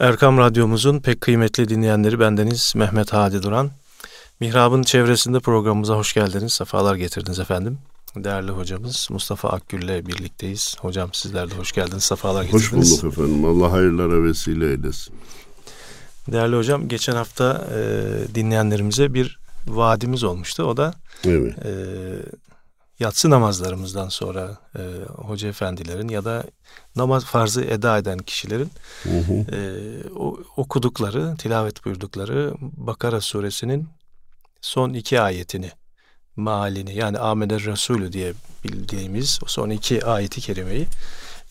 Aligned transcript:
Erkam 0.00 0.38
Radyomuzun 0.38 1.00
pek 1.00 1.20
kıymetli 1.20 1.68
dinleyenleri 1.68 2.20
bendeniz 2.20 2.72
Mehmet 2.76 3.12
Hadi 3.12 3.42
Duran. 3.42 3.70
Mihrab'ın 4.40 4.82
çevresinde 4.82 5.40
programımıza 5.40 5.96
hoş 5.96 6.14
geldiniz, 6.14 6.52
sefalar 6.52 6.96
getirdiniz 6.96 7.38
efendim. 7.38 7.78
Değerli 8.16 8.50
hocamız 8.50 9.08
Mustafa 9.10 9.48
Akgül 9.48 9.82
ile 9.82 10.06
birlikteyiz. 10.06 10.76
Hocam 10.80 11.10
sizler 11.12 11.50
de 11.50 11.54
hoş 11.54 11.72
geldiniz, 11.72 12.04
sefalar 12.04 12.42
getirdiniz. 12.42 12.92
Hoş 12.92 13.02
bulduk 13.02 13.12
efendim. 13.12 13.44
Allah 13.44 13.72
hayırlara 13.72 14.24
vesile 14.24 14.70
eylesin. 14.70 15.14
Değerli 16.32 16.56
hocam, 16.56 16.88
geçen 16.88 17.16
hafta 17.16 17.68
e, 17.74 18.34
dinleyenlerimize 18.34 19.14
bir 19.14 19.38
vaadimiz 19.66 20.24
olmuştu. 20.24 20.62
O 20.62 20.76
da 20.76 20.94
evet. 21.24 21.54
e, 21.58 21.72
yatsı 22.98 23.30
namazlarımızdan 23.30 24.08
sonra 24.08 24.58
e, 24.78 24.82
hoca 25.08 25.48
efendilerin 25.48 26.08
ya 26.08 26.24
da 26.24 26.44
namaz 26.96 27.24
farzı 27.24 27.64
eda 27.64 27.98
eden 27.98 28.18
kişilerin 28.18 28.70
Hı 29.02 29.18
hı. 29.18 29.32
e, 29.32 29.58
o, 30.16 30.38
okudukları, 30.56 31.36
tilavet 31.36 31.84
buyurdukları 31.84 32.54
Bakara 32.60 33.20
suresinin 33.20 33.88
son 34.60 34.92
iki 34.92 35.20
ayetini, 35.20 35.70
mealini 36.36 36.94
yani 36.94 37.18
Amener 37.18 37.64
Resulü 37.64 38.12
diye 38.12 38.32
bildiğimiz 38.64 39.38
o 39.42 39.46
son 39.46 39.70
iki 39.70 40.04
ayeti 40.04 40.40
kerimeyi 40.40 40.86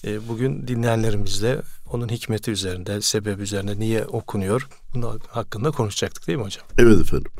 e, 0.03 0.27
bugün 0.27 0.67
dinleyenlerimizle 0.67 1.61
onun 1.91 2.09
hikmeti 2.09 2.51
üzerinde, 2.51 3.01
sebebi 3.01 3.41
üzerinde 3.41 3.79
niye 3.79 4.05
okunuyor 4.05 4.67
bunun 4.93 5.19
hakkında 5.27 5.71
konuşacaktık 5.71 6.27
değil 6.27 6.37
mi 6.37 6.45
hocam? 6.45 6.65
Evet 6.77 7.01
efendim. 7.01 7.31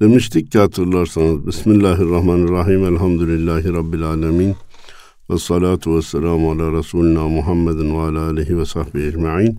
Demiştik 0.00 0.52
ki 0.52 0.58
hatırlarsanız 0.58 1.46
Bismillahirrahmanirrahim 1.46 2.84
Elhamdülillahi 2.84 3.72
Rabbil 3.72 4.02
Alemin 4.02 4.56
ve 5.30 5.38
salatu 5.38 5.96
ve 5.96 6.02
selamu 6.02 6.50
ala 6.50 6.78
Resulina 6.78 7.28
Muhammedin 7.28 7.94
ve 7.94 8.02
ala 8.02 8.20
aleyhi 8.20 8.58
ve 8.58 8.64
sahbihi 8.64 9.06
ecma'in. 9.06 9.58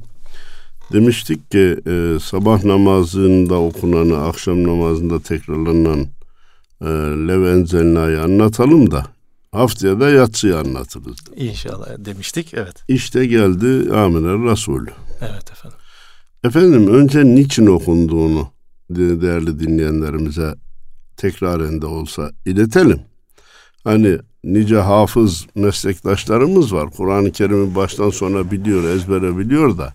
Demiştik 0.94 1.52
ki 1.52 1.78
e, 1.88 2.18
sabah 2.22 2.64
namazında 2.64 3.56
okunanı, 3.56 4.24
akşam 4.24 4.64
namazında 4.64 5.20
tekrarlanan 5.20 6.00
e, 6.82 6.88
Lev 7.28 7.44
Enzelna'yı 7.44 8.22
anlatalım 8.22 8.92
da 8.92 9.06
haftaya 9.52 10.00
da 10.00 10.10
yatsıyı 10.10 10.58
anlatırız. 10.58 11.18
İnşallah 11.36 11.88
demiştik 11.98 12.54
evet. 12.54 12.84
İşte 12.88 13.26
geldi 13.26 13.94
Aminer 13.94 14.52
Resulü. 14.52 14.92
Evet 15.22 15.52
efendim. 15.52 15.78
Efendim 16.44 16.94
önce 16.94 17.26
niçin 17.26 17.66
okunduğunu 17.66 18.59
değerli 18.90 19.60
dinleyenlerimize 19.60 20.56
tekraren 21.18 21.82
de 21.82 21.86
olsa 21.86 22.32
iletelim. 22.46 23.02
Hani 23.84 24.18
nice 24.44 24.78
hafız 24.78 25.48
meslektaşlarımız 25.56 26.74
var. 26.74 26.90
Kur'an-ı 26.92 27.32
Kerim'i 27.32 27.76
baştan 27.76 28.10
sona 28.10 28.52
biliyor, 28.52 28.84
ezbere 28.84 29.38
biliyor 29.38 29.78
da 29.78 29.94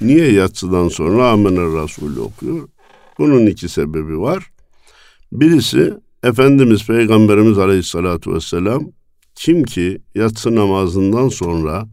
niye 0.00 0.32
yatsıdan 0.32 0.88
sonra 0.88 1.30
Amener 1.30 1.82
Resulü 1.82 2.20
okuyor? 2.20 2.68
Bunun 3.18 3.46
iki 3.46 3.68
sebebi 3.68 4.20
var. 4.20 4.50
Birisi 5.32 5.94
Efendimiz 6.22 6.86
Peygamberimiz 6.86 7.58
Aleyhisselatü 7.58 8.34
Vesselam 8.34 8.90
kim 9.34 9.64
ki 9.64 10.02
yatsı 10.14 10.54
namazından 10.54 11.28
sonra 11.28 11.88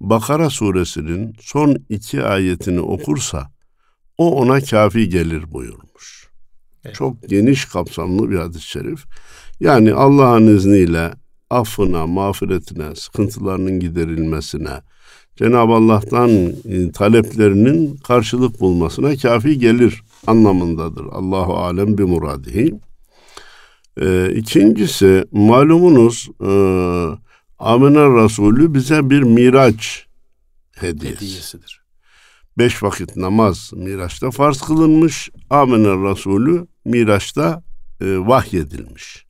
Bakara 0.00 0.50
suresinin 0.50 1.36
son 1.40 1.76
iki 1.88 2.22
ayetini 2.22 2.80
okursa 2.80 3.50
o 4.20 4.30
ona 4.40 4.60
kafi 4.60 5.08
gelir 5.08 5.52
buyurmuş. 5.52 6.28
Evet. 6.84 6.94
Çok 6.94 7.28
geniş 7.28 7.64
kapsamlı 7.64 8.30
bir 8.30 8.36
hadis-i 8.36 8.68
şerif. 8.68 9.04
Yani 9.60 9.92
Allah'ın 9.92 10.56
izniyle 10.56 11.10
affına, 11.50 12.06
mağfiretine, 12.06 12.96
sıkıntılarının 12.96 13.80
giderilmesine, 13.80 14.80
Cenab-ı 15.36 15.72
Allah'tan 15.72 16.30
e, 16.64 16.92
taleplerinin 16.92 17.96
karşılık 17.96 18.60
bulmasına 18.60 19.16
kafi 19.16 19.58
gelir 19.58 20.02
anlamındadır. 20.26 21.04
Allahu 21.04 21.56
alem 21.56 21.98
bi 21.98 22.02
muradihi. 22.02 22.74
Ee, 24.00 24.32
ikincisi 24.34 25.24
malumunuz 25.32 26.28
e, 26.40 26.50
Amine 27.58 28.24
Resulü 28.24 28.74
bize 28.74 29.10
bir 29.10 29.22
miraç 29.22 30.06
hediyesi. 30.76 31.16
Hediyesidir. 31.16 31.80
Beş 32.60 32.82
vakit 32.82 33.16
namaz 33.16 33.70
Miraç'ta 33.76 34.30
farz 34.30 34.60
kılınmış. 34.60 35.30
Amine 35.50 36.10
Resulü 36.10 36.66
Miraç'ta 36.84 37.62
e, 38.00 38.18
vahyedilmiş. 38.18 39.24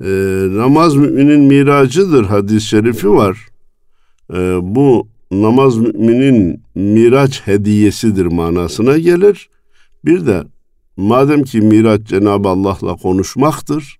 E, 0.00 0.08
namaz 0.50 0.96
müminin 0.96 1.40
miracıdır 1.40 2.24
hadis-i 2.24 2.66
şerifi 2.66 3.10
var. 3.10 3.38
E, 4.32 4.36
bu 4.62 5.08
namaz 5.30 5.76
müminin 5.78 6.62
miraç 6.74 7.46
hediyesidir 7.46 8.26
manasına 8.26 8.98
gelir. 8.98 9.50
Bir 10.04 10.26
de 10.26 10.44
madem 10.96 11.42
ki 11.42 11.60
miraç 11.60 12.02
Cenab-ı 12.02 12.48
Allah'la 12.48 12.96
konuşmaktır, 12.96 13.98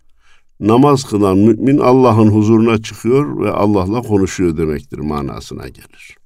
namaz 0.61 1.05
kılan 1.05 1.39
mümin 1.39 1.79
Allah'ın 1.79 2.29
huzuruna 2.29 2.83
çıkıyor 2.83 3.45
ve 3.45 3.51
Allah'la 3.51 4.03
konuşuyor 4.03 4.57
demektir 4.57 4.99
manasına 4.99 5.69
gelir. 5.69 6.18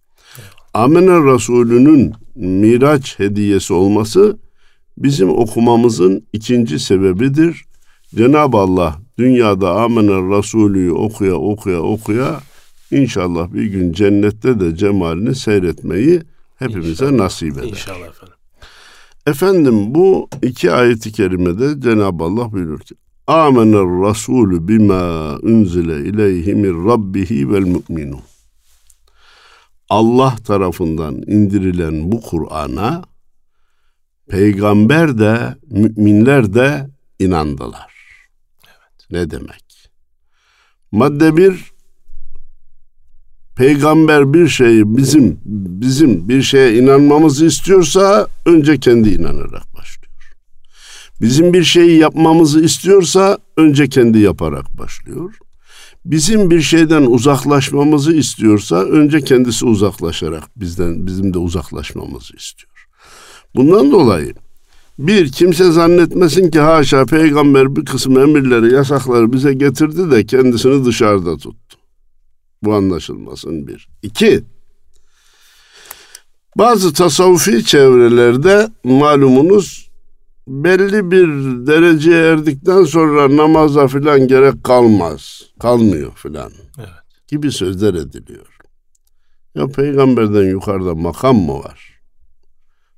Amene 0.74 1.34
Resulü'nün 1.34 2.12
Miraç 2.34 3.18
hediyesi 3.18 3.72
olması 3.74 4.38
bizim 4.98 5.28
okumamızın 5.30 6.26
ikinci 6.32 6.78
sebebidir. 6.78 7.64
Cenab-ı 8.16 8.56
Allah 8.56 8.98
dünyada 9.18 9.70
Amene 9.74 10.38
Resulü'yü 10.38 10.92
okuya 10.92 11.34
okuya 11.34 11.80
okuya 11.80 12.40
inşallah 12.90 13.52
bir 13.52 13.64
gün 13.64 13.92
cennette 13.92 14.60
de 14.60 14.76
cemalini 14.76 15.34
seyretmeyi 15.34 16.20
hepimize 16.56 16.90
İnşallah. 16.90 17.12
nasip 17.12 17.58
eder. 17.58 17.68
İnşallah 17.68 18.08
efendim. 18.08 18.34
Efendim 19.26 19.94
bu 19.94 20.28
iki 20.42 20.72
ayeti 20.72 21.12
kerimede 21.12 21.80
Cenab-ı 21.80 22.24
Allah 22.24 22.52
buyurur 22.52 22.80
ki 22.80 22.94
Amener 23.26 24.10
Resulü 24.10 24.68
bima 24.68 25.38
unzile 25.42 26.00
ileyhi 26.08 26.54
min 26.54 26.88
rabbihi 26.88 27.50
vel 27.50 27.66
mu'minun. 27.66 28.20
Allah 29.88 30.36
tarafından 30.36 31.22
indirilen 31.26 32.12
bu 32.12 32.20
Kur'an'a 32.20 33.04
peygamber 34.28 35.18
de 35.18 35.56
müminler 35.70 36.54
de 36.54 36.90
inandılar. 37.18 37.92
Ne 39.10 39.30
demek? 39.30 39.90
Madde 40.92 41.36
bir 41.36 41.72
peygamber 43.56 44.34
bir 44.34 44.48
şeyi 44.48 44.96
bizim 44.96 45.40
bizim 45.44 46.28
bir 46.28 46.42
şeye 46.42 46.78
inanmamızı 46.78 47.46
istiyorsa 47.46 48.28
önce 48.46 48.80
kendi 48.80 49.08
inanarak 49.08 49.74
başlıyor. 49.74 50.12
Bizim 51.20 51.52
bir 51.52 51.64
şeyi 51.64 51.98
yapmamızı 51.98 52.64
istiyorsa 52.64 53.38
önce 53.56 53.88
kendi 53.88 54.18
yaparak 54.18 54.78
başlıyor. 54.78 55.34
Bizim 56.04 56.50
bir 56.50 56.60
şeyden 56.60 57.02
uzaklaşmamızı 57.02 58.12
istiyorsa 58.12 58.76
önce 58.76 59.20
kendisi 59.20 59.66
uzaklaşarak 59.66 60.42
bizden 60.56 61.06
bizim 61.06 61.34
de 61.34 61.38
uzaklaşmamızı 61.38 62.36
istiyor. 62.36 62.88
Bundan 63.54 63.92
dolayı 63.92 64.34
bir 64.98 65.32
kimse 65.32 65.72
zannetmesin 65.72 66.50
ki 66.50 66.60
haşa 66.60 67.06
peygamber 67.06 67.76
bir 67.76 67.84
kısım 67.84 68.18
emirleri, 68.18 68.74
yasakları 68.74 69.32
bize 69.32 69.52
getirdi 69.54 70.10
de 70.10 70.26
kendisini 70.26 70.84
dışarıda 70.84 71.36
tuttu. 71.36 71.78
Bu 72.62 72.74
anlaşılmasın 72.74 73.66
bir. 73.66 73.88
İki, 74.02 74.44
bazı 76.56 76.92
tasavvufi 76.92 77.64
çevrelerde 77.64 78.68
malumunuz 78.84 79.91
belli 80.46 81.10
bir 81.10 81.26
dereceye 81.66 82.26
erdikten 82.26 82.84
sonra 82.84 83.36
namaza 83.36 83.88
filan 83.88 84.28
gerek 84.28 84.64
kalmaz. 84.64 85.42
Kalmıyor 85.60 86.12
filan. 86.14 86.52
Evet. 86.78 86.88
Gibi 87.28 87.52
sözler 87.52 87.94
ediliyor. 87.94 88.46
Ya 89.54 89.66
peygamberden 89.66 90.50
yukarıda 90.50 90.94
makam 90.94 91.36
mı 91.36 91.58
var? 91.58 92.00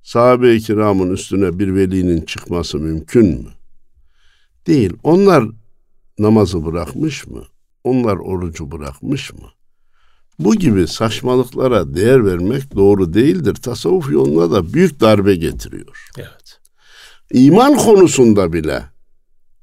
Sahabe-i 0.02 0.60
kiramın 0.60 1.10
üstüne 1.10 1.58
bir 1.58 1.74
velinin 1.74 2.20
çıkması 2.20 2.78
mümkün 2.78 3.26
mü? 3.26 3.50
Değil. 4.66 4.92
Onlar 5.02 5.44
namazı 6.18 6.66
bırakmış 6.66 7.26
mı? 7.26 7.44
Onlar 7.84 8.16
orucu 8.16 8.70
bırakmış 8.70 9.32
mı? 9.32 9.48
Bu 10.38 10.54
gibi 10.54 10.86
saçmalıklara 10.88 11.94
değer 11.94 12.26
vermek 12.26 12.76
doğru 12.76 13.14
değildir. 13.14 13.54
Tasavvuf 13.54 14.10
yoluna 14.12 14.50
da 14.50 14.72
büyük 14.72 15.00
darbe 15.00 15.36
getiriyor. 15.36 16.08
Evet. 16.18 16.60
İman 17.34 17.76
konusunda 17.76 18.52
bile 18.52 18.82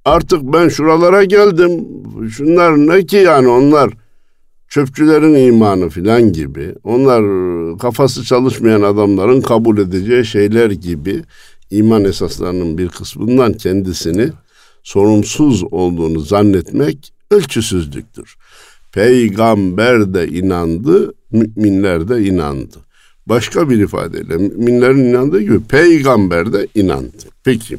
artık 0.06 0.44
ben 0.44 0.70
şuralara 0.70 1.24
geldim. 1.24 1.88
Şunlar 2.30 2.78
ne 2.78 3.06
ki 3.06 3.16
yani 3.16 3.48
onlar 3.48 3.94
çöpçülerin 4.68 5.48
imanı 5.48 5.90
filan 5.90 6.34
gibi. 6.34 6.76
Onlar 6.84 7.24
kafası 7.78 8.24
çalışmayan 8.24 8.82
adamların 8.82 9.42
kabul 9.42 9.78
edeceği 9.78 10.26
şeyler 10.26 10.72
gibi 10.72 11.24
iman 11.70 12.04
esaslarının 12.04 12.78
bir 12.78 12.90
kısmından 12.90 13.54
kendisini 13.54 14.30
sorumsuz 14.84 15.64
olduğunu 15.72 16.20
zannetmek 16.20 17.14
ölçüsüzlüktür. 17.32 18.36
Peygamber 18.92 20.14
de 20.14 20.28
inandı, 20.28 21.14
müminler 21.32 22.08
de 22.08 22.24
inandı. 22.24 22.78
Başka 23.26 23.70
bir 23.70 23.78
ifadeyle 23.78 24.38
müminlerin 24.38 25.06
inandığı 25.06 25.42
gibi 25.42 25.64
peygamber 25.64 26.54
de 26.54 26.68
inandı. 26.76 27.18
Peki 27.44 27.78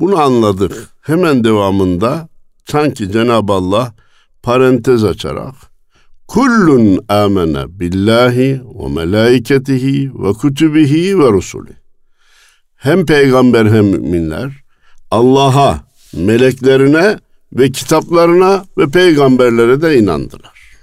bunu 0.00 0.20
anladık. 0.20 0.88
Hemen 1.00 1.44
devamında 1.44 2.28
sanki 2.64 3.12
Cenab-ı 3.12 3.52
Allah 3.52 3.94
parantez 4.42 5.04
açarak 5.04 5.54
kullun 6.28 7.04
amene 7.08 7.80
billahi 7.80 8.60
ve 8.64 8.88
melaiketihi 8.88 10.10
ve 10.14 10.32
kutubihi 10.32 11.18
ve 11.18 11.32
rusuli. 11.32 11.72
Hem 12.76 13.06
peygamber 13.06 13.66
hem 13.66 13.84
müminler 13.84 14.52
Allah'a, 15.10 15.80
meleklerine 16.12 17.18
ve 17.52 17.72
kitaplarına 17.72 18.64
ve 18.78 18.86
peygamberlere 18.86 19.82
de 19.82 19.98
inandılar. 19.98 20.76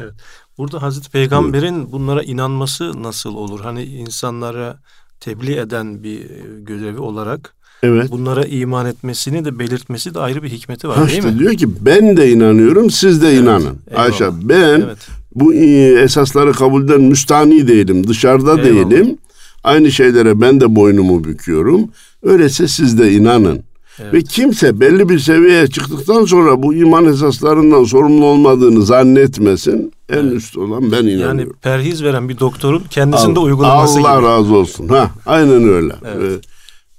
Evet. 0.00 0.14
Burada 0.58 0.82
Hazreti 0.82 1.10
Peygamber'in 1.10 1.92
bunlara 1.92 2.22
inanması 2.22 3.02
nasıl 3.02 3.34
olur? 3.34 3.60
Hani 3.60 3.82
insanlara 3.84 4.76
tebliğ 5.20 5.56
eden 5.58 6.02
bir 6.02 6.20
görevi 6.58 6.98
olarak 6.98 7.54
Evet. 7.82 8.10
bunlara 8.10 8.44
iman 8.44 8.86
etmesini 8.86 9.44
de 9.44 9.58
belirtmesi 9.58 10.14
de 10.14 10.20
ayrı 10.20 10.42
bir 10.42 10.48
hikmeti 10.48 10.88
var 10.88 10.96
Ha 10.96 11.06
değil 11.06 11.18
işte 11.18 11.30
mi? 11.30 11.38
diyor 11.38 11.54
ki 11.54 11.68
ben 11.80 12.16
de 12.16 12.30
inanıyorum 12.32 12.90
siz 12.90 13.22
de 13.22 13.28
Evet, 13.28 13.40
inanın. 13.42 13.78
eyvallah. 13.90 14.04
Ayşe 14.04 14.30
ben 14.42 14.80
Evet. 14.80 15.08
bu 15.34 15.54
e, 15.54 16.00
esasları 16.02 16.52
kabulden 16.52 17.00
müstani 17.00 17.68
değilim. 17.68 18.06
Dışarıda 18.08 18.60
Eyvallah. 18.62 18.90
değilim. 18.90 19.18
Aynı 19.64 19.92
şeylere 19.92 20.40
ben 20.40 20.60
de 20.60 20.76
boynumu 20.76 21.24
büküyorum. 21.24 21.88
Öyleyse 22.22 22.68
siz 22.68 22.98
de 22.98 23.12
inanın. 23.12 23.62
Evet. 23.98 24.14
Ve 24.14 24.22
kimse 24.22 24.80
belli 24.80 25.08
bir 25.08 25.18
seviyeye 25.18 25.66
çıktıktan 25.66 26.24
sonra 26.24 26.62
bu 26.62 26.74
iman 26.74 27.04
esaslarından 27.04 27.84
sorumlu 27.84 28.24
olmadığını 28.24 28.82
zannetmesin. 28.82 29.92
En 30.08 30.24
üst 30.26 30.56
olan 30.58 30.82
ben 30.92 30.98
inanıyorum. 31.02 31.38
Yani 31.38 31.48
perhiz 31.62 32.02
veren 32.04 32.28
bir 32.28 32.38
doktorun 32.38 32.82
kendisinde 32.90 33.38
Allah- 33.40 33.46
uygulaması 33.46 34.00
Allah 34.00 34.16
gibi. 34.18 34.26
razı 34.26 34.54
olsun. 34.56 34.88
Ha, 34.88 35.10
aynen 35.26 35.68
öyle. 35.68 35.94
Evet. 36.16 36.44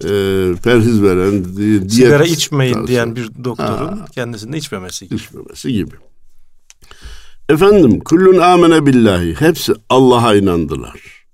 Ee, 0.03 0.07
e, 0.07 0.53
perhiz 0.63 1.01
veren, 1.01 1.45
di- 1.45 1.57
diyet 1.57 1.91
Sigara 1.91 2.25
içmeyin 2.25 2.73
tarzı 2.73 2.87
diyen 2.87 3.15
bir 3.15 3.29
doktorun 3.43 3.99
kendisinde 4.11 4.57
içmemesi 4.57 5.05
gibi. 5.05 5.15
içmemesi 5.15 5.73
gibi. 5.73 5.95
Efendim, 7.49 7.99
kullun 7.99 8.37
amene 8.37 8.85
billahi. 8.85 9.35
Hepsi 9.39 9.73
Allah'a 9.89 10.35
inandılar. 10.35 11.25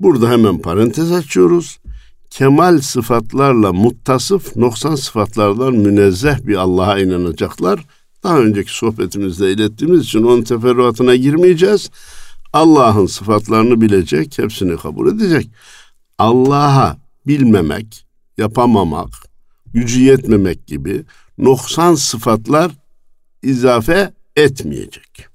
Burada 0.00 0.30
hemen 0.30 0.58
parantez 0.58 1.12
açıyoruz. 1.12 1.78
Kemal 2.30 2.80
sıfatlarla 2.80 3.72
muttasıf, 3.72 4.56
noksan 4.56 4.94
sıfatlardan 4.94 5.74
münezzeh 5.74 6.46
bir 6.46 6.56
Allah'a 6.56 6.98
inanacaklar. 6.98 7.84
Daha 8.22 8.38
önceki 8.38 8.76
sohbetimizde 8.76 9.52
ilettiğimiz 9.52 10.04
için 10.04 10.22
onun 10.22 10.42
teferruatına 10.42 11.16
girmeyeceğiz. 11.16 11.90
Allah'ın 12.52 13.06
sıfatlarını 13.06 13.80
bilecek, 13.80 14.38
hepsini 14.38 14.76
kabul 14.76 15.16
edecek. 15.16 15.50
Allah'a 16.18 16.96
bilmemek, 17.26 18.06
yapamamak, 18.38 19.08
gücü 19.66 20.00
yetmemek 20.00 20.66
gibi 20.66 21.04
noksan 21.38 21.94
sıfatlar 21.94 22.72
izafe 23.42 24.12
etmeyecek. 24.36 25.26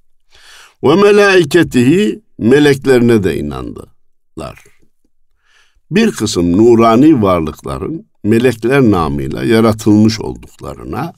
Ve 0.83 0.95
melaiketihi 0.95 2.21
meleklerine 2.37 3.23
de 3.23 3.37
inandılar. 3.37 4.74
Bir 5.95 6.11
kısım 6.11 6.57
nurani 6.57 7.21
varlıkların 7.21 8.05
melekler 8.23 8.81
namıyla 8.81 9.43
yaratılmış 9.43 10.19
olduklarına, 10.19 11.13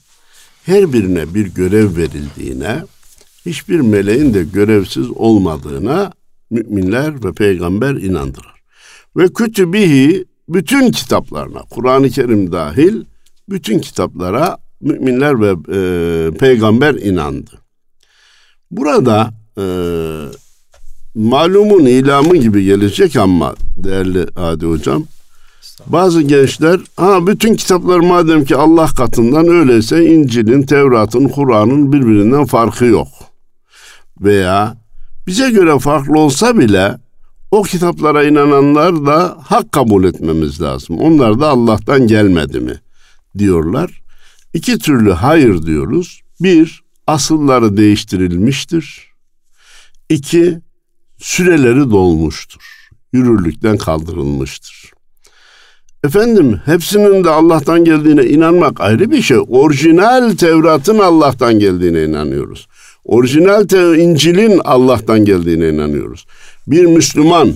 her 0.64 0.92
birine 0.92 1.34
bir 1.34 1.46
görev 1.46 1.96
verildiğine, 1.96 2.84
hiçbir 3.46 3.80
meleğin 3.80 4.34
de 4.34 4.44
görevsiz 4.44 5.10
olmadığına 5.10 6.12
müminler 6.50 7.24
ve 7.24 7.32
peygamber 7.32 7.94
inandılar. 7.94 8.60
Ve 9.16 9.32
kütübihi 9.32 10.24
bütün 10.48 10.90
kitaplarına, 10.90 11.60
Kur'an-ı 11.70 12.10
Kerim 12.10 12.52
dahil 12.52 13.04
bütün 13.48 13.78
kitaplara 13.78 14.56
müminler 14.80 15.40
ve 15.40 15.50
e, 15.50 16.30
peygamber 16.38 16.94
inandı. 16.94 17.50
Burada 18.70 19.30
e, 19.58 19.64
malumun 21.18 21.86
ilamı 21.86 22.36
gibi 22.36 22.64
gelecek 22.64 23.16
ama 23.16 23.54
değerli 23.76 24.26
Adi 24.36 24.66
Hocam, 24.66 25.04
bazı 25.86 26.22
gençler 26.22 26.80
ha 26.96 27.26
bütün 27.26 27.54
kitaplar 27.54 27.98
madem 27.98 28.44
ki 28.44 28.56
Allah 28.56 28.86
katından 28.86 29.48
öyleyse 29.48 30.06
İncil'in, 30.06 30.62
Tevrat'ın, 30.62 31.28
Kur'an'ın 31.28 31.92
birbirinden 31.92 32.44
farkı 32.44 32.84
yok. 32.84 33.08
Veya 34.20 34.76
bize 35.26 35.50
göre 35.50 35.78
farklı 35.78 36.18
olsa 36.18 36.58
bile 36.58 36.98
o 37.50 37.62
kitaplara 37.62 38.24
inananlar 38.24 39.06
da 39.06 39.38
hak 39.44 39.72
kabul 39.72 40.04
etmemiz 40.04 40.60
lazım. 40.60 40.98
Onlar 40.98 41.40
da 41.40 41.48
Allah'tan 41.48 42.06
gelmedi 42.06 42.60
mi 42.60 42.80
diyorlar. 43.38 44.02
İki 44.54 44.78
türlü 44.78 45.12
hayır 45.12 45.62
diyoruz. 45.66 46.22
Bir, 46.40 46.82
asılları 47.06 47.76
değiştirilmiştir. 47.76 49.08
İki, 50.08 50.60
süreleri 51.18 51.90
dolmuştur. 51.90 52.60
Yürürlükten 53.12 53.76
kaldırılmıştır. 53.78 54.92
Efendim 56.04 56.60
hepsinin 56.64 57.24
de 57.24 57.30
Allah'tan 57.30 57.84
geldiğine 57.84 58.24
inanmak 58.24 58.80
ayrı 58.80 59.10
bir 59.10 59.22
şey. 59.22 59.38
Orijinal 59.48 60.36
Tevrat'ın 60.36 60.98
Allah'tan 60.98 61.58
geldiğine 61.58 62.04
inanıyoruz. 62.04 62.68
Orijinal 63.04 63.70
İncil'in 63.98 64.60
Allah'tan 64.64 65.24
geldiğine 65.24 65.68
inanıyoruz. 65.68 66.26
Bir 66.66 66.84
Müslüman 66.84 67.52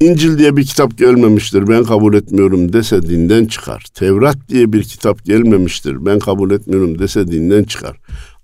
İncil 0.00 0.38
diye 0.38 0.56
bir 0.56 0.64
kitap 0.64 0.98
gelmemiştir 0.98 1.68
ben 1.68 1.84
kabul 1.84 2.14
etmiyorum 2.14 2.72
dese 2.72 3.02
dinden 3.02 3.46
çıkar. 3.46 3.84
Tevrat 3.94 4.36
diye 4.48 4.72
bir 4.72 4.82
kitap 4.82 5.24
gelmemiştir 5.24 6.06
ben 6.06 6.18
kabul 6.18 6.50
etmiyorum 6.50 6.98
dese 6.98 7.28
dinden 7.28 7.64
çıkar. 7.64 7.96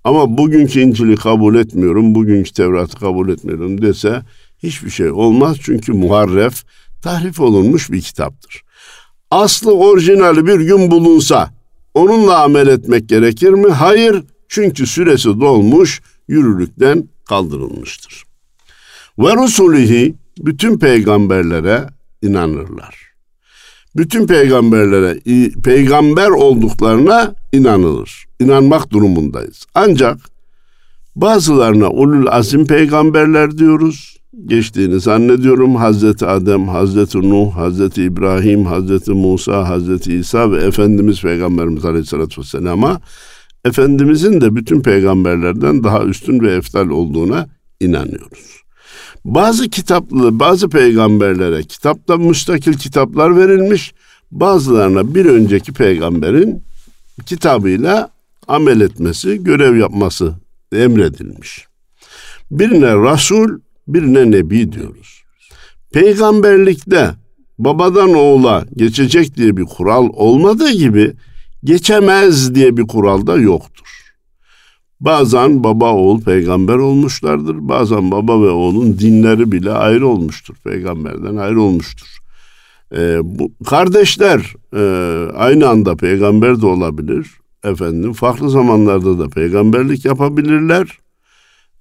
Ama 0.09 0.39
bugünkü 0.39 0.81
İncil'i 0.81 1.17
kabul 1.17 1.55
etmiyorum, 1.55 2.15
bugünkü 2.15 2.53
Tevrat'ı 2.53 2.99
kabul 2.99 3.29
etmiyorum 3.29 3.83
dese 3.83 4.23
hiçbir 4.63 4.91
şey 4.91 5.11
olmaz. 5.11 5.57
Çünkü 5.63 5.93
muharref, 5.93 6.65
tahrif 7.03 7.41
olunmuş 7.41 7.91
bir 7.91 8.01
kitaptır. 8.01 8.63
Aslı 9.31 9.75
orijinali 9.79 10.47
bir 10.47 10.61
gün 10.61 10.91
bulunsa 10.91 11.51
onunla 11.95 12.43
amel 12.43 12.67
etmek 12.67 13.09
gerekir 13.09 13.51
mi? 13.51 13.71
Hayır. 13.71 14.23
Çünkü 14.49 14.87
süresi 14.87 15.41
dolmuş, 15.41 16.03
yürürlükten 16.29 17.09
kaldırılmıştır. 17.25 18.25
Ve 19.19 19.35
rusulihi 19.35 20.15
bütün 20.39 20.79
peygamberlere 20.79 21.87
inanırlar. 22.23 23.08
Bütün 23.99 24.27
peygamberlere 24.27 25.21
peygamber 25.65 26.29
olduklarına 26.29 27.35
inanılır. 27.53 28.25
İnanmak 28.41 28.91
durumundayız. 28.91 29.67
Ancak 29.75 30.19
bazılarına 31.17 31.91
ulul 31.91 32.27
azim 32.27 32.67
peygamberler 32.67 33.59
diyoruz. 33.59 34.19
Geçtiğini 34.47 35.01
zannediyorum 35.01 35.77
Hazreti 35.77 36.27
Adem, 36.27 36.69
Hazreti 36.69 37.31
Nuh, 37.31 37.53
Hazreti 37.53 38.03
İbrahim, 38.03 38.65
Hazreti 38.67 39.11
Musa, 39.11 39.69
Hazreti 39.69 40.15
İsa 40.15 40.53
ve 40.53 40.65
Efendimiz 40.65 41.23
Peygamberimiz 41.23 41.85
Aleyhisselatü 41.85 42.41
Vesselam'a 42.41 43.01
Efendimizin 43.65 44.41
de 44.41 44.57
bütün 44.57 44.81
peygamberlerden 44.81 45.85
daha 45.85 46.05
üstün 46.05 46.41
ve 46.41 46.55
eftal 46.55 46.89
olduğuna 46.89 47.49
inanıyoruz. 47.81 48.58
Bazı 49.25 49.69
kitaplı, 49.69 50.39
bazı 50.39 50.69
peygamberlere 50.69 51.63
kitapta 51.63 52.17
müstakil 52.17 52.73
kitaplar 52.73 53.37
verilmiş, 53.37 53.95
bazılarına 54.31 55.15
bir 55.15 55.27
önceki 55.27 55.73
peygamberin 55.73 56.63
kitabıyla 57.27 58.11
amel 58.49 58.81
etmesi, 58.81 59.45
görev 59.45 59.77
yapması 59.77 60.35
emredilmiş. 60.73 61.67
Birine 62.51 63.13
Resul, 63.13 63.61
birine 63.89 64.31
Nebi 64.31 64.73
diyoruz. 64.73 65.23
Peygamberlikte 65.93 67.11
babadan 67.59 68.15
oğula 68.15 68.65
geçecek 68.77 69.37
diye 69.37 69.57
bir 69.57 69.65
kural 69.65 70.09
olmadığı 70.13 70.71
gibi 70.71 71.13
geçemez 71.65 72.55
diye 72.55 72.77
bir 72.77 72.87
kural 72.87 73.27
da 73.27 73.37
yoktur. 73.37 74.08
Bazen 75.01 75.65
baba 75.65 75.93
oğul 75.93 76.21
peygamber 76.21 76.75
olmuşlardır. 76.75 77.69
Bazen 77.69 78.11
baba 78.11 78.43
ve 78.43 78.51
oğulun 78.51 78.99
dinleri 78.99 79.53
bile 79.53 79.73
ayrı 79.73 80.07
olmuştur. 80.07 80.55
Peygamberden 80.65 81.37
ayrı 81.37 81.61
olmuştur. 81.63 82.19
Ee, 82.97 83.19
bu 83.23 83.53
kardeşler 83.67 84.55
e, 84.77 84.83
aynı 85.33 85.69
anda 85.69 85.97
peygamber 85.97 86.61
de 86.61 86.67
olabilir. 86.67 87.27
Efendim 87.65 88.13
farklı 88.13 88.51
zamanlarda 88.51 89.19
da 89.19 89.29
peygamberlik 89.29 90.05
yapabilirler. 90.05 90.99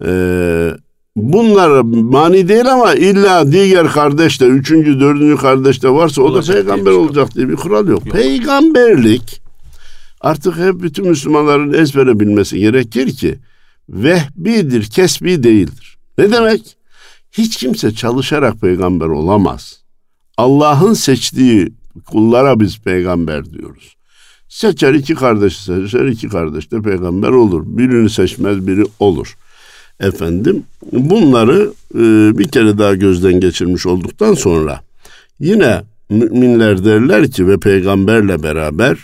Ee, 0.05 0.71
bunlar 1.15 1.81
mani 1.81 2.47
değil 2.47 2.73
ama 2.73 2.93
illa 2.93 3.51
diğer 3.51 3.87
kardeş 3.87 4.41
de 4.41 4.45
üçüncü, 4.45 4.99
dördüncü 4.99 5.41
kardeş 5.41 5.83
de 5.83 5.89
varsa 5.89 6.21
o 6.21 6.25
da 6.25 6.37
Olacak 6.37 6.55
diye 6.55 6.63
peygamber 6.63 6.91
şey 6.91 6.99
olacak 6.99 7.35
diye 7.35 7.49
bir 7.49 7.55
kural 7.55 7.87
yok. 7.87 8.05
Yok. 8.05 8.15
Peygamberlik 8.15 9.46
artık 10.21 10.57
hep 10.57 10.81
bütün 10.81 11.07
Müslümanların 11.07 11.73
ezbere 11.73 12.19
bilmesi 12.19 12.59
gerekir 12.59 13.15
ki 13.15 13.39
vehbidir, 13.89 14.83
kesbi 14.83 15.43
değildir. 15.43 15.97
Ne 16.17 16.31
demek? 16.31 16.77
Hiç 17.31 17.57
kimse 17.57 17.91
çalışarak 17.91 18.61
peygamber 18.61 19.05
olamaz. 19.05 19.81
Allah'ın 20.37 20.93
seçtiği 20.93 21.73
kullara 22.05 22.59
biz 22.59 22.79
peygamber 22.79 23.53
diyoruz. 23.53 23.95
Seçer 24.49 24.93
iki 24.93 25.15
kardeşi 25.15 25.63
seçer, 25.63 26.05
iki 26.05 26.29
kardeş 26.29 26.71
de 26.71 26.81
peygamber 26.81 27.29
olur. 27.29 27.63
Birini 27.65 28.09
seçmez, 28.09 28.67
biri 28.67 28.85
olur. 28.99 29.37
Efendim 29.99 30.63
bunları 30.91 31.73
e, 31.95 32.37
bir 32.37 32.47
kere 32.47 32.77
daha 32.77 32.95
gözden 32.95 33.39
geçirmiş 33.39 33.85
olduktan 33.85 34.33
sonra 34.33 34.81
yine 35.39 35.83
müminler 36.09 36.85
derler 36.85 37.31
ki 37.31 37.47
ve 37.47 37.57
peygamberle 37.57 38.43
beraber 38.43 38.97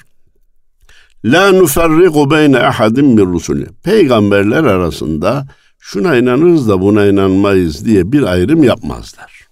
La 1.25 1.51
nuferriku 1.51 2.31
beyne 2.31 2.59
ahadin 2.59 3.17
bir 3.17 3.25
rusuli. 3.25 3.65
Peygamberler 3.83 4.63
arasında 4.63 5.47
şuna 5.79 6.17
inanırız 6.17 6.69
da 6.69 6.81
buna 6.81 7.05
inanmayız 7.05 7.85
diye 7.85 8.11
bir 8.11 8.23
ayrım 8.23 8.63
yapmazlar. 8.63 9.47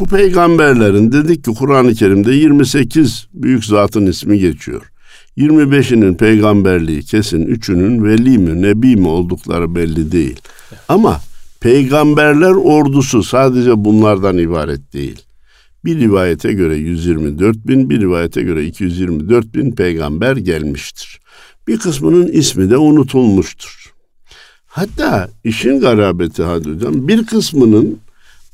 Bu 0.00 0.06
peygamberlerin 0.06 1.12
dedik 1.12 1.44
ki 1.44 1.50
Kur'an-ı 1.58 1.94
Kerim'de 1.94 2.32
28 2.32 3.28
büyük 3.34 3.64
zatın 3.64 4.06
ismi 4.06 4.38
geçiyor. 4.38 4.90
25'inin 5.38 6.14
peygamberliği 6.14 7.02
kesin, 7.02 7.46
üçünün 7.46 8.04
veli 8.04 8.38
mi, 8.38 8.62
nebi 8.62 8.96
mi 8.96 9.08
oldukları 9.08 9.74
belli 9.74 10.12
değil. 10.12 10.40
Ama 10.88 11.20
peygamberler 11.60 12.50
ordusu 12.50 13.22
sadece 13.22 13.84
bunlardan 13.84 14.38
ibaret 14.38 14.92
değil. 14.92 15.27
Bir 15.84 16.00
rivayete 16.00 16.52
göre 16.52 16.76
124 16.76 17.56
bin, 17.56 17.90
bir 17.90 18.00
rivayete 18.00 18.42
göre 18.42 18.66
224 18.66 19.54
bin 19.54 19.72
peygamber 19.72 20.36
gelmiştir. 20.36 21.20
Bir 21.68 21.78
kısmının 21.78 22.26
ismi 22.26 22.70
de 22.70 22.76
unutulmuştur. 22.76 23.92
Hatta 24.66 25.28
işin 25.44 25.80
garabeti 25.80 26.42
hadi 26.42 26.70
hocam 26.70 27.08
bir 27.08 27.26
kısmının 27.26 27.98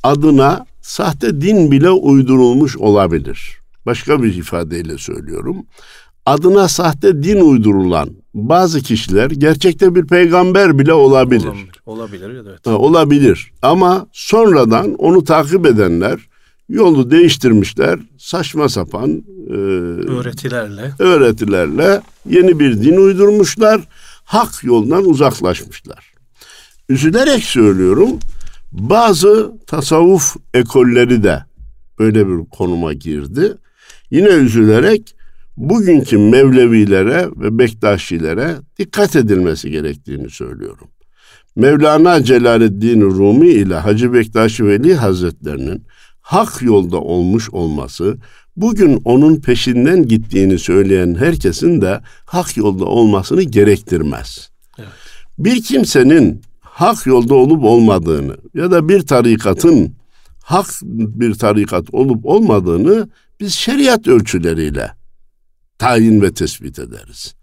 adına 0.02 0.66
sahte 0.82 1.40
din 1.40 1.70
bile 1.70 1.90
uydurulmuş 1.90 2.76
olabilir. 2.76 3.58
Başka 3.86 4.22
bir 4.22 4.34
ifadeyle 4.34 4.98
söylüyorum. 4.98 5.56
Adına 6.26 6.68
sahte 6.68 7.22
din 7.22 7.40
uydurulan 7.40 8.10
bazı 8.34 8.80
kişiler 8.80 9.30
gerçekte 9.30 9.94
bir 9.94 10.06
peygamber 10.06 10.78
bile 10.78 10.92
olabilir. 10.92 11.46
Olabilir, 11.46 11.82
olabilir 11.86 12.42
evet. 12.48 12.66
Ha, 12.66 12.70
olabilir 12.78 13.52
ama 13.62 14.06
sonradan 14.12 14.94
onu 14.94 15.24
takip 15.24 15.66
edenler 15.66 16.28
yolu 16.68 17.10
değiştirmişler. 17.10 17.98
Saçma 18.18 18.68
sapan 18.68 19.22
e, 19.48 19.52
öğretilerle 19.52 20.92
öğretilerle 20.98 22.00
yeni 22.28 22.58
bir 22.58 22.82
din 22.82 22.96
uydurmuşlar. 22.96 23.80
Hak 24.24 24.64
yoldan 24.64 25.04
uzaklaşmışlar. 25.04 26.14
Üzülerek 26.88 27.44
söylüyorum 27.44 28.18
bazı 28.72 29.52
tasavvuf 29.66 30.36
ekolleri 30.54 31.22
de 31.22 31.44
böyle 31.98 32.28
bir 32.28 32.44
konuma 32.50 32.92
girdi. 32.92 33.52
Yine 34.10 34.28
üzülerek 34.28 35.14
bugünkü 35.56 36.18
Mevlevilere 36.18 37.28
ve 37.36 37.58
Bektaşilere 37.58 38.56
dikkat 38.78 39.16
edilmesi 39.16 39.70
gerektiğini 39.70 40.30
söylüyorum. 40.30 40.88
Mevlana 41.56 42.24
Celaleddin 42.24 43.00
Rumi 43.00 43.48
ile 43.48 43.74
Hacı 43.74 44.12
Bektaşi 44.12 44.66
Veli 44.66 44.94
Hazretlerinin 44.94 45.84
hak 46.24 46.62
yolda 46.62 47.00
olmuş 47.00 47.50
olması, 47.50 48.16
bugün 48.56 49.00
onun 49.04 49.40
peşinden 49.40 50.02
gittiğini 50.08 50.58
söyleyen 50.58 51.14
herkesin 51.14 51.80
de 51.80 52.00
hak 52.24 52.56
yolda 52.56 52.84
olmasını 52.84 53.42
gerektirmez. 53.42 54.50
Evet. 54.78 54.88
Bir 55.38 55.62
kimsenin 55.62 56.42
hak 56.60 57.06
yolda 57.06 57.34
olup 57.34 57.64
olmadığını 57.64 58.36
ya 58.54 58.70
da 58.70 58.88
bir 58.88 59.06
tarikatın 59.06 59.94
hak 60.42 60.66
bir 60.82 61.34
tarikat 61.34 61.94
olup 61.94 62.26
olmadığını 62.26 63.08
biz 63.40 63.54
şeriat 63.54 64.08
ölçüleriyle 64.08 64.90
tayin 65.78 66.22
ve 66.22 66.34
tespit 66.34 66.78
ederiz. 66.78 67.34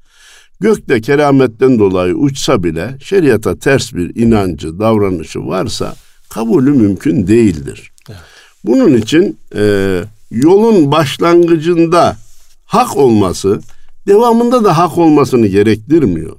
Gökte 0.59 1.01
kerametten 1.01 1.79
dolayı 1.79 2.15
uçsa 2.15 2.63
bile 2.63 2.97
şeriata 3.03 3.59
ters 3.59 3.93
bir 3.93 4.15
inancı, 4.15 4.79
davranışı 4.79 5.47
varsa 5.47 5.95
kabulü 6.29 6.71
mümkün 6.71 7.27
değildir. 7.27 7.91
Evet. 8.09 8.40
Bunun 8.63 8.93
için 8.93 9.37
e, 9.55 10.03
yolun 10.31 10.91
başlangıcında 10.91 12.17
hak 12.65 12.97
olması, 12.97 13.61
devamında 14.07 14.63
da 14.63 14.77
hak 14.77 14.97
olmasını 14.97 15.47
gerektirmiyor. 15.47 16.35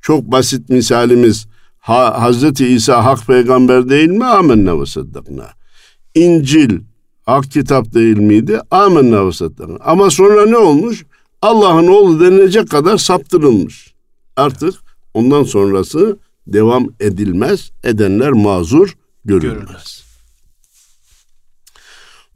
Çok 0.00 0.24
basit 0.24 0.68
misalimiz 0.68 1.46
ha, 1.78 2.22
Hazreti 2.22 2.66
İsa 2.66 3.04
hak 3.04 3.26
peygamber 3.26 3.88
değil 3.88 4.08
mi? 4.10 4.24
Amenna 4.24 4.80
ve 4.80 4.86
saddakna. 4.86 5.48
İncil 6.14 6.80
hak 7.26 7.50
kitap 7.50 7.94
değil 7.94 8.18
miydi? 8.18 8.60
Amenna 8.70 9.26
ve 9.26 9.32
saddakna. 9.32 9.76
Ama 9.84 10.10
sonra 10.10 10.46
ne 10.46 10.56
olmuş? 10.56 11.04
Allah'ın 11.42 11.86
oğlu 11.86 12.20
denilecek 12.20 12.70
kadar 12.70 12.98
saptırılmış. 12.98 13.94
Artık 14.36 14.74
ondan 15.14 15.42
sonrası 15.42 16.16
devam 16.46 16.88
edilmez. 17.00 17.70
Edenler 17.84 18.30
mazur 18.30 18.94
görülmez. 19.24 19.54
görülmez. 19.54 20.03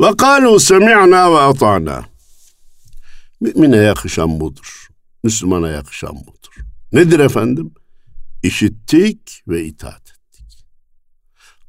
Ve 0.00 0.16
kalu 0.16 0.60
semi'na 0.60 1.32
ve 1.32 1.38
ata'na. 1.38 2.04
Mümine 3.40 3.76
yakışan 3.76 4.40
budur. 4.40 4.88
Müslümana 5.24 5.68
yakışan 5.68 6.16
budur. 6.16 6.54
Nedir 6.92 7.18
efendim? 7.18 7.72
işittik 8.42 9.42
ve 9.48 9.64
itaat 9.64 10.02
ettik. 10.02 10.64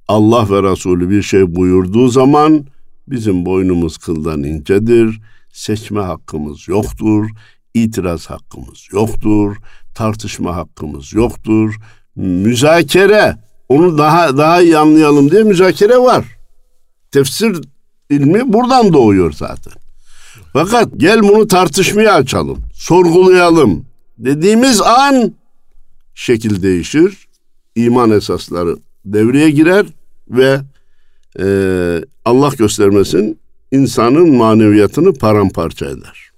Allah 0.07 0.49
ve 0.49 0.71
Resulü 0.71 1.09
bir 1.09 1.21
şey 1.21 1.55
buyurduğu 1.55 2.07
zaman 2.07 2.65
bizim 3.07 3.45
boynumuz 3.45 3.97
kıldan 3.97 4.43
incedir, 4.43 5.21
seçme 5.53 6.01
hakkımız 6.01 6.67
yoktur, 6.67 7.29
itiraz 7.73 8.29
hakkımız 8.29 8.87
yoktur, 8.93 9.57
tartışma 9.95 10.55
hakkımız 10.55 11.13
yoktur. 11.13 11.75
Müzakere, 12.15 13.35
onu 13.69 13.97
daha 13.97 14.37
daha 14.37 14.61
iyi 14.61 14.77
anlayalım 14.77 15.31
diye 15.31 15.43
müzakere 15.43 15.97
var. 15.97 16.25
Tefsir 17.11 17.61
ilmi 18.09 18.53
buradan 18.53 18.93
doğuyor 18.93 19.31
zaten. 19.31 19.73
Fakat 20.53 20.89
gel 20.97 21.23
bunu 21.23 21.47
tartışmaya 21.47 22.13
açalım, 22.13 22.59
sorgulayalım 22.73 23.85
dediğimiz 24.17 24.81
an 24.81 25.33
şekil 26.15 26.63
değişir. 26.63 27.27
iman 27.75 28.11
esasları 28.11 28.77
devreye 29.05 29.49
girer 29.49 29.85
ve 30.29 30.61
e, 31.39 31.45
Allah 32.25 32.51
göstermesin 32.57 33.39
insanın 33.71 34.35
maneviyatını 34.35 35.13
paramparça 35.13 35.85
eder. 35.85 36.29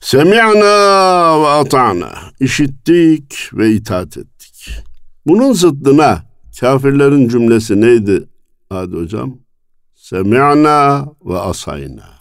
Semi'na 0.00 1.42
ve 1.42 1.46
ata'na. 1.46 2.10
İşittik 2.40 3.50
ve 3.52 3.72
itaat 3.72 4.16
ettik. 4.16 4.70
Bunun 5.26 5.52
zıddına 5.52 6.22
kafirlerin 6.60 7.28
cümlesi 7.28 7.80
neydi 7.80 8.26
Hadi 8.72 8.96
hocam? 8.96 9.39
Semi'na 10.10 11.06
ve 11.24 11.38
asayna. 11.38 12.18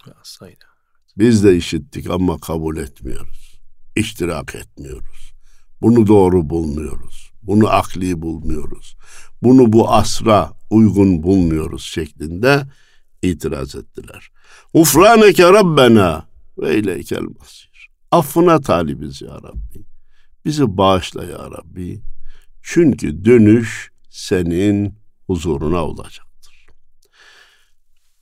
Biz 1.18 1.44
de 1.44 1.56
işittik 1.56 2.10
ama 2.10 2.40
kabul 2.40 2.78
etmiyoruz. 2.78 3.62
İştirak 3.96 4.56
etmiyoruz. 4.56 5.34
Bunu 5.82 6.08
doğru 6.08 6.50
bulmuyoruz. 6.50 7.32
Bunu 7.42 7.70
akli 7.70 8.22
bulmuyoruz. 8.22 8.96
Bunu 9.44 9.74
bu 9.74 9.92
asra 9.92 10.54
uygun 10.70 11.24
bulmuyoruz 11.24 11.84
şeklinde 11.84 12.64
itiraz 13.22 13.76
ettiler. 13.76 14.32
Ufraneke 14.74 15.54
Rabbena 15.54 16.28
ve 16.58 16.78
ileykel 16.78 17.24
masir. 17.40 17.90
Affına 18.12 18.62
talibiz 18.62 19.22
ya 19.22 19.36
Rabbi. 19.36 19.86
Bizi 20.46 20.78
bağışla 20.78 21.24
ya 21.24 21.52
Rabbi. 21.52 22.02
Çünkü 22.62 23.26
dönüş 23.26 23.92
senin 24.10 24.94
huzuruna 25.28 25.86
olacaktır. 25.86 26.29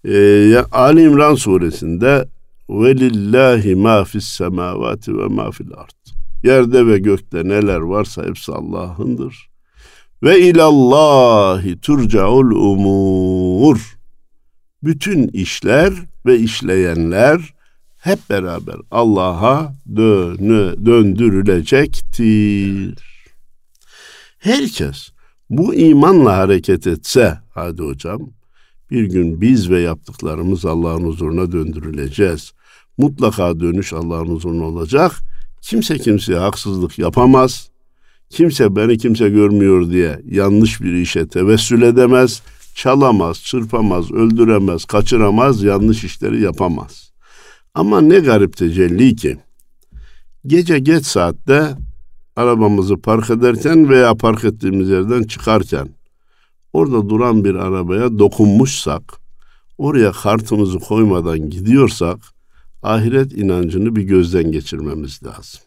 Ee, 0.07 0.57
Ali 0.71 1.03
İmran 1.03 1.35
suresinde 1.35 2.27
velillahi 2.69 3.75
ma 3.75 4.03
fis 4.03 4.27
semavati 4.27 5.17
ve 5.17 5.27
ma 5.27 5.51
fil 5.51 5.73
ard. 5.73 5.89
Yerde 6.43 6.87
ve 6.87 6.97
gökte 6.97 7.49
neler 7.49 7.79
varsa 7.79 8.25
hepsi 8.25 8.51
Allah'ındır. 8.51 9.49
Ve 10.23 10.39
ilallahi 10.39 11.79
turcaul 11.79 12.51
umur. 12.51 13.97
Bütün 14.83 15.27
işler 15.27 15.93
ve 16.25 16.39
işleyenler 16.39 17.53
hep 17.97 18.19
beraber 18.29 18.75
Allah'a 18.91 19.75
dönü, 19.95 20.85
döndürülecektir. 20.85 23.27
Herkes 24.39 25.09
bu 25.49 25.75
imanla 25.75 26.37
hareket 26.37 26.87
etse, 26.87 27.37
hadi 27.53 27.81
hocam, 27.81 28.36
bir 28.91 29.03
gün 29.03 29.41
biz 29.41 29.69
ve 29.69 29.81
yaptıklarımız 29.81 30.65
Allah'ın 30.65 31.03
huzuruna 31.03 31.51
döndürüleceğiz. 31.51 32.51
Mutlaka 32.97 33.59
dönüş 33.59 33.93
Allah'ın 33.93 34.27
huzuruna 34.27 34.63
olacak 34.65 35.11
Kimse 35.61 35.97
kimseye 35.97 36.39
haksızlık 36.39 36.99
yapamaz. 36.99 37.69
kimse 38.29 38.75
beni 38.75 38.97
kimse 38.97 39.29
görmüyor 39.29 39.89
diye 39.89 40.21
yanlış 40.25 40.81
bir 40.81 40.93
işe 40.93 41.27
tevessül 41.27 41.81
edemez, 41.81 42.41
çalamaz, 42.75 43.43
çırpamaz, 43.43 44.11
öldüremez, 44.11 44.85
kaçıramaz, 44.85 45.63
yanlış 45.63 46.03
işleri 46.03 46.41
yapamaz. 46.41 47.11
Ama 47.73 48.01
ne 48.01 48.19
garip 48.19 48.57
tecelli 48.57 49.15
ki 49.15 49.37
gece 50.47 50.79
geç 50.79 51.05
saatte 51.05 51.75
arabamızı 52.35 52.97
park 52.97 53.29
ederken 53.29 53.89
veya 53.89 54.15
park 54.15 54.43
ettiğimiz 54.45 54.89
yerden 54.89 55.23
çıkarken 55.23 55.89
orada 56.77 57.09
duran 57.09 57.43
bir 57.43 57.55
arabaya 57.55 58.19
dokunmuşsak, 58.19 59.03
oraya 59.77 60.11
kartımızı 60.11 60.79
koymadan 60.79 61.49
gidiyorsak 61.49 62.17
ahiret 62.83 63.33
inancını 63.33 63.95
bir 63.95 64.01
gözden 64.01 64.51
geçirmemiz 64.51 65.23
lazım. 65.23 65.61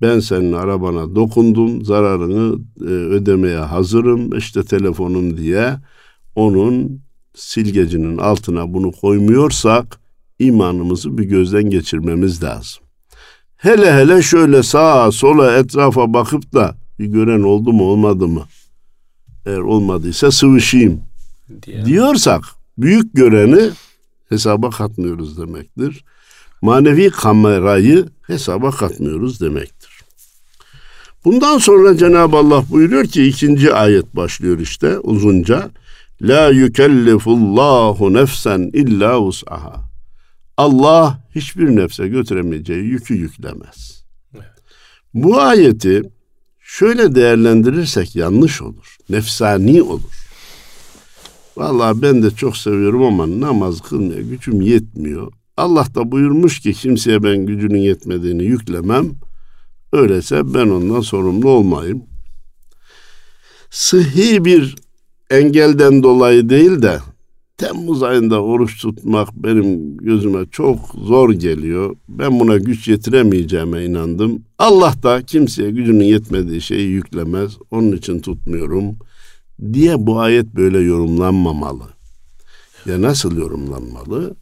Ben 0.00 0.20
senin 0.20 0.52
arabana 0.52 1.14
dokundum, 1.14 1.84
zararını 1.84 2.58
e, 2.80 2.84
ödemeye 2.84 3.58
hazırım, 3.58 4.38
işte 4.38 4.64
telefonum 4.64 5.36
diye 5.36 5.76
onun 6.34 7.00
silgecinin 7.34 8.18
altına 8.18 8.74
bunu 8.74 8.92
koymuyorsak 8.92 10.00
imanımızı 10.38 11.18
bir 11.18 11.24
gözden 11.24 11.70
geçirmemiz 11.70 12.42
lazım. 12.42 12.82
Hele 13.56 13.92
hele 13.92 14.22
şöyle 14.22 14.62
sağa 14.62 15.12
sola 15.12 15.56
etrafa 15.56 16.12
bakıp 16.12 16.54
da 16.54 16.74
bir 16.98 17.06
gören 17.06 17.42
oldu 17.42 17.72
mu 17.72 17.84
olmadı 17.84 18.28
mı? 18.28 18.42
Eğer 19.46 19.58
olmadıysa 19.58 20.30
sıvışayım 20.30 21.00
diye. 21.62 21.84
diyorsak 21.84 22.44
büyük 22.78 23.14
göreni 23.14 23.70
hesaba 24.28 24.70
katmıyoruz 24.70 25.38
demektir. 25.38 26.04
Manevi 26.62 27.10
kamerayı 27.10 28.08
hesaba 28.26 28.70
katmıyoruz 28.70 29.40
demektir. 29.40 30.00
Bundan 31.24 31.58
sonra 31.58 31.96
Cenab-ı 31.96 32.36
Allah 32.36 32.64
buyuruyor 32.70 33.04
ki 33.04 33.24
ikinci 33.26 33.74
ayet 33.74 34.16
başlıyor 34.16 34.58
işte 34.58 34.98
uzunca. 34.98 35.70
La 36.22 36.48
yükellifullahu 36.48 38.14
nefsen 38.14 38.70
illa 38.72 39.20
us'aha. 39.20 39.92
Allah 40.56 41.28
hiçbir 41.34 41.76
nefse 41.76 42.08
götüremeyeceği 42.08 42.84
yükü 42.84 43.14
yüklemez. 43.14 44.04
Evet. 44.34 44.44
Bu 45.14 45.40
ayeti 45.40 46.02
şöyle 46.60 47.14
değerlendirirsek 47.14 48.16
yanlış 48.16 48.62
olur. 48.62 48.91
Nefsani 49.10 49.82
olur. 49.82 50.22
Vallahi 51.56 52.02
ben 52.02 52.22
de 52.22 52.30
çok 52.30 52.56
seviyorum 52.56 53.02
ama 53.02 53.40
namaz 53.40 53.80
kılmaya 53.80 54.22
gücüm 54.22 54.60
yetmiyor. 54.60 55.32
Allah 55.56 55.86
da 55.94 56.12
buyurmuş 56.12 56.60
ki 56.60 56.72
kimseye 56.72 57.22
ben 57.22 57.46
gücünün 57.46 57.78
yetmediğini 57.78 58.44
yüklemem. 58.44 59.10
Öyleyse 59.92 60.54
ben 60.54 60.68
ondan 60.68 61.00
sorumlu 61.00 61.48
olmayayım. 61.48 62.02
Sıhhi 63.70 64.44
bir 64.44 64.76
engelden 65.30 66.02
dolayı 66.02 66.48
değil 66.48 66.82
de 66.82 66.98
Temmuz 67.62 68.02
ayında 68.02 68.42
oruç 68.42 68.82
tutmak 68.82 69.34
benim 69.34 69.96
gözüme 69.96 70.46
çok 70.50 70.78
zor 71.04 71.32
geliyor. 71.32 71.96
Ben 72.08 72.40
buna 72.40 72.56
güç 72.56 72.88
yetiremeyeceğime 72.88 73.84
inandım. 73.84 74.42
Allah 74.58 74.94
da 75.02 75.22
kimseye 75.22 75.70
gücünün 75.70 76.04
yetmediği 76.04 76.60
şeyi 76.60 76.88
yüklemez. 76.88 77.52
Onun 77.70 77.92
için 77.92 78.20
tutmuyorum 78.20 78.96
diye 79.72 80.06
bu 80.06 80.20
ayet 80.20 80.46
böyle 80.46 80.78
yorumlanmamalı. 80.78 81.84
Ya 82.86 83.02
nasıl 83.02 83.36
yorumlanmalı? 83.36 84.34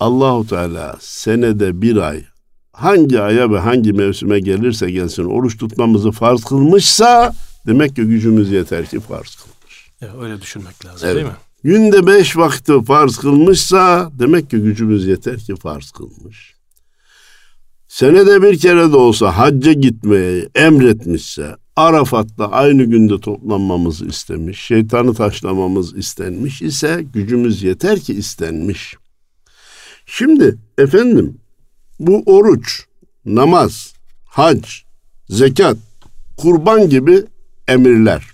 Allahu 0.00 0.46
Teala 0.46 0.96
senede 1.00 1.82
bir 1.82 1.96
ay 1.96 2.24
hangi 2.72 3.20
aya 3.20 3.50
ve 3.50 3.58
hangi 3.58 3.92
mevsime 3.92 4.40
gelirse 4.40 4.90
gelsin 4.90 5.24
oruç 5.24 5.58
tutmamızı 5.58 6.10
farz 6.10 6.44
kılmışsa 6.44 7.34
demek 7.66 7.96
ki 7.96 8.02
gücümüz 8.02 8.52
yeter 8.52 8.86
ki 8.86 9.00
farz 9.00 9.34
kılmış. 9.34 9.90
Ya 10.00 10.22
öyle 10.22 10.40
düşünmek 10.40 10.86
lazım 10.86 11.08
evet. 11.08 11.16
değil 11.16 11.26
mi? 11.26 11.36
Günde 11.64 12.06
beş 12.06 12.36
vakti 12.36 12.72
farz 12.86 13.16
kılmışsa 13.16 14.10
demek 14.18 14.50
ki 14.50 14.58
gücümüz 14.58 15.06
yeter 15.06 15.38
ki 15.38 15.56
farz 15.56 15.90
kılmış. 15.90 16.54
Senede 17.88 18.42
bir 18.42 18.58
kere 18.58 18.92
de 18.92 18.96
olsa 18.96 19.38
hacca 19.38 19.72
gitmeyi 19.72 20.48
emretmişse, 20.54 21.56
Arafat'ta 21.76 22.50
aynı 22.50 22.84
günde 22.84 23.20
toplanmamızı 23.20 24.06
istemiş, 24.06 24.60
şeytanı 24.60 25.14
taşlamamız 25.14 25.96
istenmiş 25.96 26.62
ise 26.62 27.04
gücümüz 27.14 27.62
yeter 27.62 28.00
ki 28.00 28.14
istenmiş. 28.14 28.96
Şimdi 30.06 30.58
efendim 30.78 31.38
bu 32.00 32.22
oruç, 32.26 32.84
namaz, 33.24 33.94
hac, 34.24 34.68
zekat, 35.28 35.76
kurban 36.36 36.88
gibi 36.88 37.24
emirler 37.68 38.33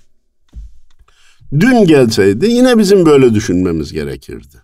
Dün 1.52 1.84
gelseydi 1.84 2.46
yine 2.46 2.78
bizim 2.78 3.06
böyle 3.06 3.34
düşünmemiz 3.34 3.92
gerekirdi. 3.92 4.56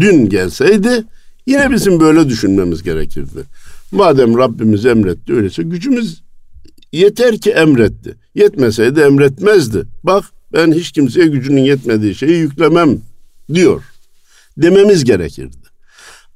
Dün 0.00 0.28
gelseydi 0.28 1.04
yine 1.46 1.70
bizim 1.70 2.00
böyle 2.00 2.28
düşünmemiz 2.28 2.82
gerekirdi. 2.82 3.44
Madem 3.92 4.38
Rabbimiz 4.38 4.86
emretti 4.86 5.34
öyleyse 5.34 5.62
gücümüz 5.62 6.22
yeter 6.92 7.38
ki 7.38 7.50
emretti. 7.50 8.16
Yetmeseydi 8.34 9.00
emretmezdi. 9.00 9.82
Bak 10.04 10.24
ben 10.52 10.72
hiç 10.72 10.92
kimseye 10.92 11.26
gücünün 11.26 11.62
yetmediği 11.62 12.14
şeyi 12.14 12.36
yüklemem 12.36 12.98
diyor. 13.54 13.82
Dememiz 14.56 15.04
gerekirdi. 15.04 15.56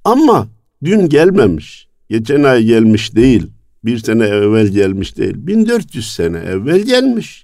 Ama 0.05 0.49
dün 0.85 1.09
gelmemiş. 1.09 1.89
Geçen 2.11 2.43
ay 2.43 2.65
gelmiş 2.65 3.15
değil. 3.15 3.47
Bir 3.85 3.99
sene 3.99 4.25
evvel 4.25 4.69
gelmiş 4.69 5.17
değil. 5.17 5.35
1400 5.37 6.15
sene 6.15 6.39
evvel 6.39 6.81
gelmiş. 6.81 7.43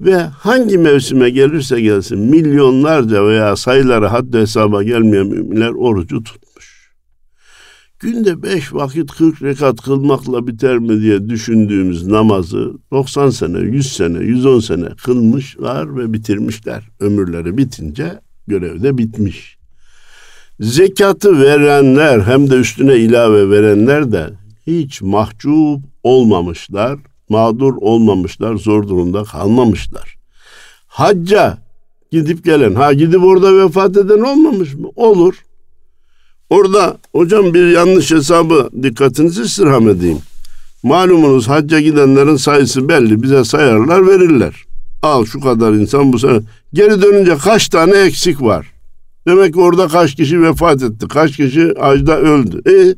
Ve 0.00 0.16
hangi 0.16 0.78
mevsime 0.78 1.30
gelirse 1.30 1.80
gelsin 1.80 2.18
milyonlarca 2.18 3.26
veya 3.26 3.56
sayıları 3.56 4.06
haddi 4.06 4.38
hesaba 4.38 4.82
gelmeyen 4.82 5.26
müminler 5.26 5.70
orucu 5.70 6.24
tutmuş. 6.24 6.90
Günde 7.98 8.42
beş 8.42 8.74
vakit 8.74 9.10
kırk 9.12 9.42
rekat 9.42 9.80
kılmakla 9.80 10.46
biter 10.46 10.78
mi 10.78 11.00
diye 11.00 11.28
düşündüğümüz 11.28 12.06
namazı 12.06 12.72
90 12.90 13.30
sene, 13.30 13.58
100 13.58 13.92
sene, 13.92 14.18
110 14.18 14.60
sene 14.60 14.88
kılmışlar 15.04 15.96
ve 15.96 16.12
bitirmişler. 16.12 16.88
Ömürleri 17.00 17.58
bitince 17.58 18.20
görevde 18.46 18.98
bitmiş. 18.98 19.58
Zekatı 20.60 21.40
verenler 21.40 22.20
hem 22.20 22.50
de 22.50 22.54
üstüne 22.54 22.96
ilave 22.96 23.50
verenler 23.50 24.12
de 24.12 24.30
hiç 24.66 25.02
mahcup 25.02 25.84
olmamışlar 26.02 26.98
mağdur 27.34 27.74
olmamışlar, 27.80 28.56
zor 28.56 28.88
durumda 28.88 29.24
kalmamışlar. 29.24 30.16
Hacca 30.86 31.58
gidip 32.10 32.44
gelen, 32.44 32.74
ha 32.74 32.92
gidip 32.92 33.24
orada 33.24 33.64
vefat 33.64 33.96
eden 33.96 34.20
olmamış 34.20 34.74
mı? 34.74 34.88
Olur. 34.96 35.34
Orada 36.50 36.96
hocam 37.12 37.54
bir 37.54 37.68
yanlış 37.68 38.10
hesabı 38.10 38.70
dikkatinizi 38.82 39.42
istirham 39.42 39.88
edeyim. 39.88 40.18
Malumunuz 40.82 41.48
hacca 41.48 41.80
gidenlerin 41.80 42.36
sayısı 42.36 42.88
belli. 42.88 43.22
Bize 43.22 43.44
sayarlar 43.44 44.06
verirler. 44.06 44.64
Al 45.02 45.24
şu 45.24 45.40
kadar 45.40 45.72
insan 45.72 46.12
bu 46.12 46.18
sene. 46.18 46.40
Geri 46.72 47.02
dönünce 47.02 47.36
kaç 47.36 47.68
tane 47.68 47.96
eksik 47.96 48.42
var? 48.42 48.72
Demek 49.26 49.54
ki 49.54 49.60
orada 49.60 49.88
kaç 49.88 50.14
kişi 50.14 50.42
vefat 50.42 50.82
etti. 50.82 51.08
Kaç 51.08 51.36
kişi 51.36 51.74
hacda 51.80 52.18
öldü. 52.18 52.62
E 52.70 52.94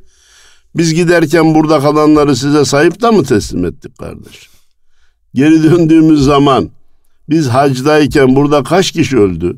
biz 0.76 0.94
giderken 0.94 1.54
burada 1.54 1.80
kalanları 1.80 2.36
size 2.36 2.64
sayıp 2.64 3.02
da 3.02 3.12
mı 3.12 3.24
teslim 3.24 3.64
ettik 3.64 3.98
kardeş? 3.98 4.48
Geri 5.34 5.62
döndüğümüz 5.62 6.24
zaman 6.24 6.70
biz 7.28 7.48
hacdayken 7.48 8.36
burada 8.36 8.62
kaç 8.62 8.90
kişi 8.92 9.18
öldü? 9.18 9.56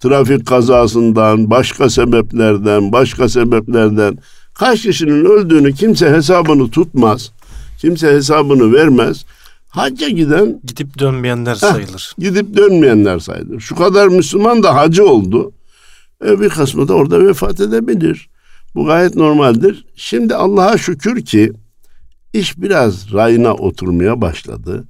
Trafik 0.00 0.46
kazasından, 0.46 1.50
başka 1.50 1.90
sebeplerden, 1.90 2.92
başka 2.92 3.28
sebeplerden 3.28 4.18
kaç 4.54 4.82
kişinin 4.82 5.24
öldüğünü 5.24 5.74
kimse 5.74 6.10
hesabını 6.10 6.70
tutmaz. 6.70 7.32
Kimse 7.80 8.08
hesabını 8.08 8.72
vermez. 8.72 9.24
Hacca 9.68 10.08
giden... 10.08 10.60
Gidip 10.64 10.98
dönmeyenler 10.98 11.54
sayılır. 11.54 12.14
Heh, 12.16 12.24
gidip 12.24 12.56
dönmeyenler 12.56 13.18
sayılır. 13.18 13.60
Şu 13.60 13.74
kadar 13.74 14.08
Müslüman 14.08 14.62
da 14.62 14.74
hacı 14.74 15.06
oldu. 15.06 15.52
E, 16.26 16.40
bir 16.40 16.48
kısmı 16.48 16.88
da 16.88 16.94
orada 16.94 17.26
vefat 17.26 17.60
edebilir. 17.60 18.28
Bu 18.74 18.86
gayet 18.86 19.16
normaldir. 19.16 19.86
Şimdi 19.96 20.34
Allah'a 20.34 20.78
şükür 20.78 21.24
ki 21.24 21.52
iş 22.32 22.58
biraz 22.58 23.12
rayına 23.12 23.54
oturmaya 23.54 24.20
başladı. 24.20 24.88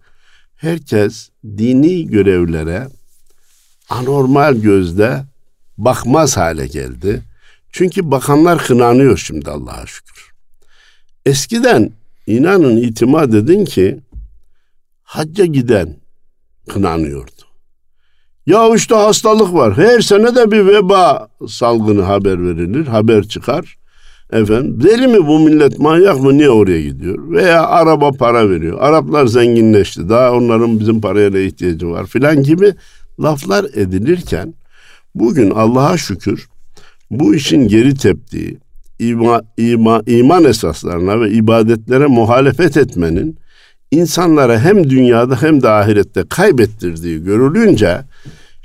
Herkes 0.57 1.31
dini 1.45 2.07
görevlere 2.07 2.89
anormal 3.89 4.55
gözle 4.55 5.25
bakmaz 5.79 6.37
hale 6.37 6.67
geldi. 6.67 7.23
Çünkü 7.73 8.11
bakanlar 8.11 8.59
kınanıyor 8.59 9.17
şimdi 9.17 9.51
Allah'a 9.51 9.87
şükür. 9.87 10.33
Eskiden 11.27 11.93
inanın 12.27 12.77
itimat 12.77 13.35
edin 13.35 13.65
ki 13.65 14.01
hacca 15.03 15.45
giden 15.45 15.97
kınanıyordu. 16.69 17.38
Ya 18.49 18.75
işte 18.75 18.95
hastalık 18.95 19.55
var. 19.55 19.77
Her 19.77 20.01
sene 20.01 20.35
de 20.35 20.51
bir 20.51 20.67
veba 20.67 21.29
salgını 21.49 22.03
haber 22.03 22.47
verilir, 22.47 22.87
haber 22.87 23.23
çıkar. 23.23 23.77
Efendim 24.33 24.83
deli 24.83 25.07
mi 25.07 25.27
bu 25.27 25.39
millet 25.39 25.79
manyak 25.79 26.21
mı 26.21 26.39
niye 26.39 26.51
oraya 26.51 26.83
gidiyor? 26.83 27.31
Veya 27.31 27.67
araba 27.67 28.13
para 28.13 28.51
veriyor. 28.51 28.79
Araplar 28.81 29.27
zenginleşti 29.27 30.09
daha 30.09 30.33
onların 30.33 30.81
bizim 30.81 31.01
paraya 31.01 31.31
ne 31.31 31.43
ihtiyacı 31.43 31.91
var 31.91 32.07
filan 32.07 32.43
gibi 32.43 32.75
laflar 33.23 33.65
edilirken 33.75 34.55
bugün 35.15 35.51
Allah'a 35.51 35.97
şükür 35.97 36.49
bu 37.11 37.35
işin 37.35 37.69
geri 37.69 37.95
teptiği 37.95 38.59
ima, 38.99 39.43
ima, 39.57 40.03
iman 40.07 40.45
esaslarına 40.45 41.21
ve 41.21 41.31
ibadetlere 41.31 42.07
muhalefet 42.07 42.77
etmenin 42.77 43.39
insanlara 43.91 44.61
hem 44.61 44.91
dünyada 44.91 45.43
hem 45.43 45.63
de 45.63 45.69
ahirette 45.69 46.25
kaybettirdiği 46.29 47.25
görülünce 47.25 47.99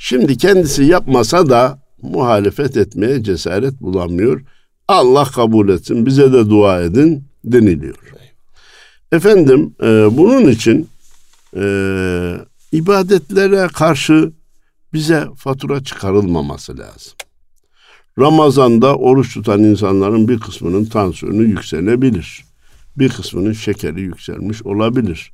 şimdi 0.03 0.37
kendisi 0.37 0.83
yapmasa 0.83 1.49
da 1.49 1.79
muhalefet 2.01 2.77
etmeye 2.77 3.23
cesaret 3.23 3.81
bulamıyor. 3.81 4.41
Allah 4.87 5.23
kabul 5.23 5.69
etsin 5.69 6.05
bize 6.05 6.33
de 6.33 6.49
dua 6.49 6.81
edin 6.81 7.23
deniliyor. 7.45 7.95
Efendim 9.11 9.75
e, 9.83 9.87
bunun 10.17 10.47
için 10.47 10.89
e, 11.55 11.65
ibadetlere 12.71 13.67
karşı 13.67 14.31
bize 14.93 15.27
fatura 15.37 15.83
çıkarılmaması 15.83 16.77
lazım. 16.77 17.13
Ramazanda 18.19 18.95
oruç 18.95 19.33
tutan 19.33 19.63
insanların 19.63 20.27
bir 20.27 20.39
kısmının 20.39 20.85
tansiyonu 20.85 21.43
yükselebilir. 21.43 22.45
Bir 22.97 23.09
kısmının 23.09 23.53
şekeri 23.53 24.01
yükselmiş 24.01 24.63
olabilir. 24.63 25.31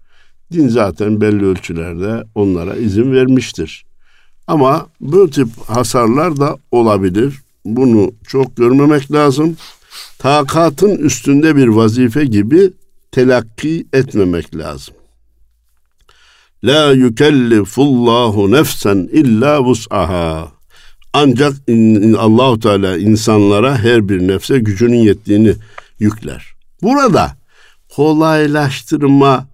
Din 0.52 0.68
zaten 0.68 1.22
belli 1.22 1.46
ölçülerde 1.46 2.24
onlara 2.36 2.76
izin 2.76 3.12
vermiştir. 3.12 3.89
Ama 4.50 4.88
bu 5.02 5.30
tip 5.30 5.48
hasarlar 5.68 6.38
da 6.38 6.58
olabilir. 6.72 7.42
Bunu 7.66 8.12
çok 8.28 8.58
görmemek 8.58 9.12
lazım. 9.12 9.58
Takatın 10.18 10.96
üstünde 10.96 11.56
bir 11.56 11.68
vazife 11.68 12.26
gibi 12.26 12.72
telakki 13.12 13.88
etmemek 13.94 14.56
lazım. 14.56 14.94
La 16.64 16.92
yükellifullahu 16.92 18.52
nefsen 18.52 19.10
illa 19.12 19.64
vus'aha. 19.64 20.52
Ancak 21.14 21.54
Allahu 22.18 22.60
Teala 22.60 22.98
insanlara 22.98 23.78
her 23.78 24.10
bir 24.10 24.28
nefse 24.28 24.60
gücünün 24.60 25.04
yettiğini 25.04 25.54
yükler. 26.00 26.54
Burada 26.82 27.38
kolaylaştırma 27.96 29.48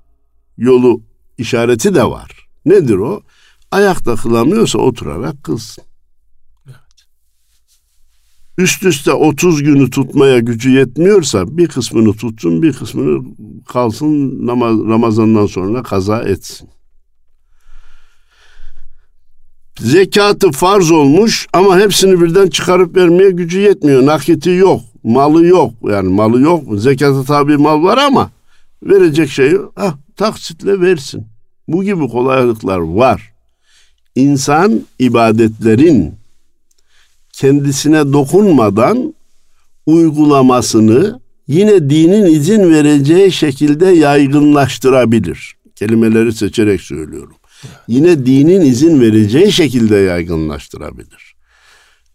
yolu 0.58 1.02
işareti 1.38 1.96
de 1.96 2.04
var. 2.04 2.48
Nedir 2.66 2.96
o? 2.96 3.22
Ayakta 3.76 4.16
kılamıyorsa 4.16 4.80
oturarak 4.80 5.44
kılsın. 5.44 5.84
Üst 8.58 8.84
üste 8.84 9.14
30 9.14 9.64
günü 9.64 9.90
tutmaya 9.90 10.40
gücü 10.40 10.70
yetmiyorsa 10.70 11.58
bir 11.58 11.68
kısmını 11.68 12.14
tutsun 12.14 12.62
bir 12.62 12.74
kısmını 12.74 13.26
kalsın 13.68 14.48
Ramazan'dan 14.90 15.46
sonra 15.46 15.84
kaza 15.84 16.22
etsin. 16.22 16.70
Zekatı 19.80 20.52
farz 20.52 20.92
olmuş 20.92 21.48
ama 21.54 21.80
hepsini 21.80 22.22
birden 22.22 22.48
çıkarıp 22.48 22.96
vermeye 22.96 23.32
gücü 23.32 23.60
yetmiyor. 23.60 24.06
Nakiti 24.06 24.50
yok, 24.50 24.82
malı 25.04 25.46
yok. 25.46 25.74
Yani 25.84 26.10
malı 26.10 26.42
yok. 26.42 26.64
Zekata 26.76 27.24
tabi 27.24 27.58
mal 27.58 27.84
var 27.84 27.98
ama 27.98 28.32
verecek 28.84 29.30
şey 29.30 29.52
yok. 29.52 29.74
Ah, 29.78 29.98
taksitle 30.16 30.82
versin. 30.82 31.28
Bu 31.68 31.84
gibi 31.84 32.08
kolaylıklar 32.08 32.80
var. 32.80 33.35
İnsan 34.16 34.82
ibadetlerin 35.00 36.14
kendisine 37.34 38.14
dokunmadan 38.14 39.14
uygulamasını 39.86 41.20
yine 41.48 41.90
dinin 41.90 42.26
izin 42.26 42.74
vereceği 42.74 43.32
şekilde 43.32 43.86
yaygınlaştırabilir. 43.86 45.56
Kelimeleri 45.76 46.34
seçerek 46.34 46.82
söylüyorum 46.82 47.36
yine 47.88 48.26
dinin 48.26 48.62
izin 48.62 49.02
vereceği 49.02 49.52
şekilde 49.52 49.96
yaygınlaştırabilir. 49.96 51.36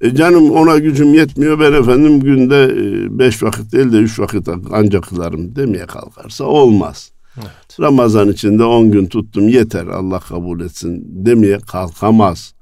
E 0.00 0.14
canım 0.14 0.50
ona 0.50 0.78
gücüm 0.78 1.14
yetmiyor 1.14 1.60
ben 1.60 1.72
efendim 1.72 2.20
günde 2.20 2.64
e, 2.64 3.18
beş 3.18 3.42
vakit 3.42 3.72
değil 3.72 3.92
de 3.92 3.96
üç 3.96 4.18
vakit 4.18 4.48
ancak 4.72 5.04
kılarım 5.04 5.56
demeye 5.56 5.86
kalkarsa 5.86 6.44
olmaz. 6.44 7.12
Evet. 7.42 7.81
Ramazan 7.81 8.29
içinde 8.29 8.64
on 8.64 8.90
gün 8.90 9.07
tuttum 9.07 9.48
yeter 9.48 9.87
Allah 9.87 10.20
kabul 10.20 10.61
etsin 10.61 11.05
demeye 11.07 11.59
kalkamaz. 11.59 12.55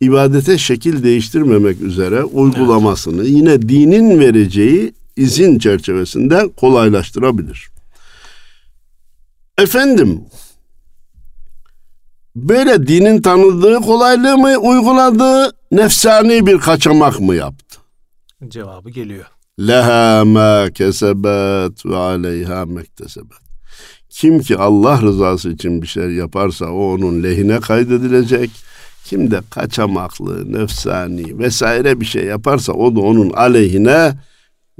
İbadete 0.00 0.58
şekil 0.58 1.02
değiştirmemek 1.02 1.80
üzere 1.80 2.24
uygulamasını 2.24 3.20
evet. 3.20 3.30
yine 3.30 3.62
dinin 3.62 4.20
vereceği 4.20 4.94
izin 5.16 5.58
çerçevesinde 5.58 6.50
kolaylaştırabilir. 6.56 7.70
Efendim 9.58 10.24
böyle 12.36 12.86
dinin 12.86 13.22
tanıdığı 13.22 13.76
kolaylığı 13.76 14.38
mı 14.38 14.56
uyguladı, 14.56 15.52
nefsani 15.72 16.46
bir 16.46 16.58
kaçamak 16.58 17.20
mı 17.20 17.34
yaptı? 17.34 17.80
Cevabı 18.48 18.90
geliyor. 18.90 19.26
Leha 19.60 20.24
ma 20.24 20.70
kesebet 20.74 21.86
ve 21.86 21.96
aleyha 21.96 22.66
mektesebet. 22.66 23.49
Kim 24.10 24.40
ki 24.40 24.56
Allah 24.56 25.02
rızası 25.02 25.50
için 25.50 25.82
bir 25.82 25.86
şey 25.86 26.10
yaparsa 26.10 26.66
o 26.66 26.94
onun 26.94 27.22
lehine 27.22 27.60
kaydedilecek. 27.60 28.50
Kim 29.04 29.30
de 29.30 29.40
kaçamaklı, 29.50 30.52
nefsani 30.52 31.38
vesaire 31.38 32.00
bir 32.00 32.06
şey 32.06 32.24
yaparsa 32.24 32.72
o 32.72 32.96
da 32.96 33.00
onun 33.00 33.30
aleyhine 33.30 34.12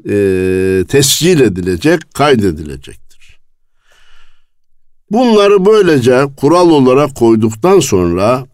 e, 0.09 0.85
tescil 0.89 1.41
edilecek, 1.41 2.15
kaydedilecek. 2.15 3.01
Bunları 5.11 5.67
böylece 5.67 6.27
kural 6.37 6.71
olarak 6.71 7.17
koyduktan 7.17 7.81
sonra 7.81 8.47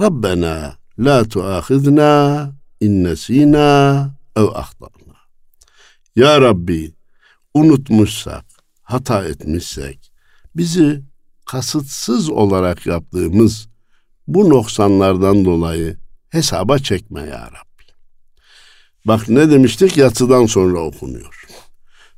Rabbena 0.00 0.74
la 0.98 1.24
tuahidna 1.24 2.50
innesina 2.80 4.10
ev 4.36 4.42
ahtana. 4.42 5.16
Ya 6.16 6.40
Rabbi 6.40 6.92
unutmuşsak, 7.54 8.44
hata 8.82 9.24
etmişsek 9.24 10.09
bizi 10.60 11.02
kasıtsız 11.46 12.30
olarak 12.30 12.86
yaptığımız 12.86 13.68
bu 14.26 14.50
noksanlardan 14.50 15.44
dolayı 15.44 15.96
hesaba 16.30 16.78
çekme 16.78 17.20
ya 17.20 17.46
Rabbi. 17.46 17.84
Bak 19.06 19.28
ne 19.28 19.50
demiştik 19.50 19.96
yatsıdan 19.96 20.46
sonra 20.46 20.80
okunuyor. 20.80 21.44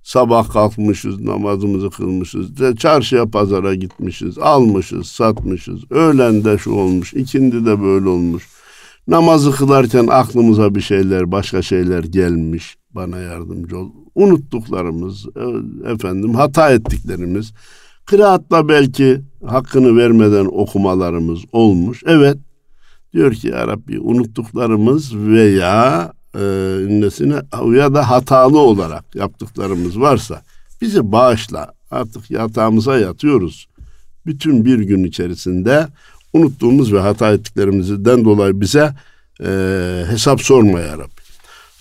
Sabah 0.02 0.50
kalkmışız, 0.52 1.20
namazımızı 1.20 1.90
kılmışız. 1.90 2.46
Çarşıya 2.78 3.26
pazara 3.26 3.74
gitmişiz, 3.74 4.38
almışız, 4.38 5.06
satmışız. 5.06 5.90
Öğlen 5.90 6.44
de 6.44 6.58
şu 6.58 6.70
olmuş, 6.70 7.14
ikindi 7.14 7.66
de 7.66 7.82
böyle 7.82 8.08
olmuş. 8.08 8.48
Namazı 9.08 9.52
kılarken 9.52 10.06
aklımıza 10.06 10.74
bir 10.74 10.80
şeyler, 10.80 11.32
başka 11.32 11.62
şeyler 11.62 12.04
gelmiş. 12.04 12.76
Bana 12.90 13.18
yardımcı 13.18 13.78
ol. 13.78 13.90
Unuttuklarımız, 14.14 15.26
e, 15.26 15.44
efendim 15.92 16.34
hata 16.34 16.72
ettiklerimiz. 16.72 17.52
Kıraatla 18.06 18.68
belki 18.68 19.20
hakkını 19.46 19.96
vermeden 19.96 20.44
okumalarımız 20.44 21.40
olmuş. 21.52 22.02
Evet, 22.06 22.38
diyor 23.12 23.34
ki 23.34 23.48
ya 23.48 23.66
Rabbi 23.68 24.00
unuttuklarımız 24.00 25.16
veya 25.16 26.12
e, 26.34 26.40
ya 27.78 27.94
da 27.94 28.10
hatalı 28.10 28.58
olarak 28.58 29.14
yaptıklarımız 29.14 30.00
varsa 30.00 30.42
bizi 30.80 31.12
bağışla. 31.12 31.72
Artık 31.90 32.30
yatağımıza 32.30 32.98
yatıyoruz. 32.98 33.68
Bütün 34.26 34.64
bir 34.64 34.78
gün 34.78 35.04
içerisinde 35.04 35.88
unuttuğumuz 36.32 36.92
ve 36.92 37.00
hata 37.00 37.32
ettiklerimizden 37.32 38.24
dolayı 38.24 38.60
bize 38.60 38.94
e, 39.44 39.48
hesap 40.08 40.40
sorma 40.40 40.80
ya 40.80 40.98
Rabbi. 40.98 41.22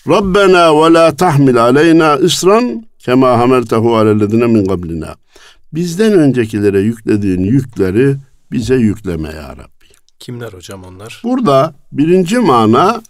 Rabbena 0.08 0.76
ve 0.76 0.94
la 0.94 1.16
tahmil 1.16 1.62
aleyna 1.62 2.18
isran 2.18 2.86
kema 3.00 3.40
hameltehu 3.40 3.96
alellezine 3.96 4.48
min 4.48 4.66
qablina. 4.66 5.16
Bizden 5.74 6.14
öncekilere 6.14 6.80
yüklediğin 6.80 7.42
yükleri 7.42 8.16
bize 8.52 8.76
yükleme 8.76 9.30
ya 9.30 9.58
Rabbi. 9.58 9.86
Kimler 10.20 10.54
hocam 10.54 10.84
onlar? 10.84 11.22
Burada 11.24 11.76
birinci 11.92 12.40
mana 12.40 13.02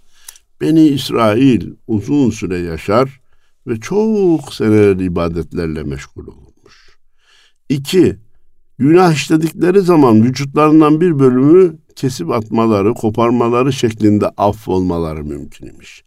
Beni 0.62 0.88
İsrail 0.88 1.70
uzun 1.88 2.30
süre 2.30 2.58
yaşar 2.58 3.22
ve 3.68 3.80
çok 3.80 4.54
seneler 4.54 4.96
ibadetlerle 4.96 5.84
meşgul 5.84 6.28
olmuş. 6.28 6.98
İki, 7.70 8.18
günah 8.78 9.14
işledikleri 9.14 9.82
zaman 9.82 10.24
vücutlarından 10.24 11.02
bir 11.02 11.20
bölümü 11.20 11.78
kesip 11.96 12.32
atmaları, 12.32 12.94
koparmaları 12.94 13.74
şeklinde 13.74 14.30
affolmaları 14.38 15.24
mümkün 15.24 15.68
imiş. 15.68 16.04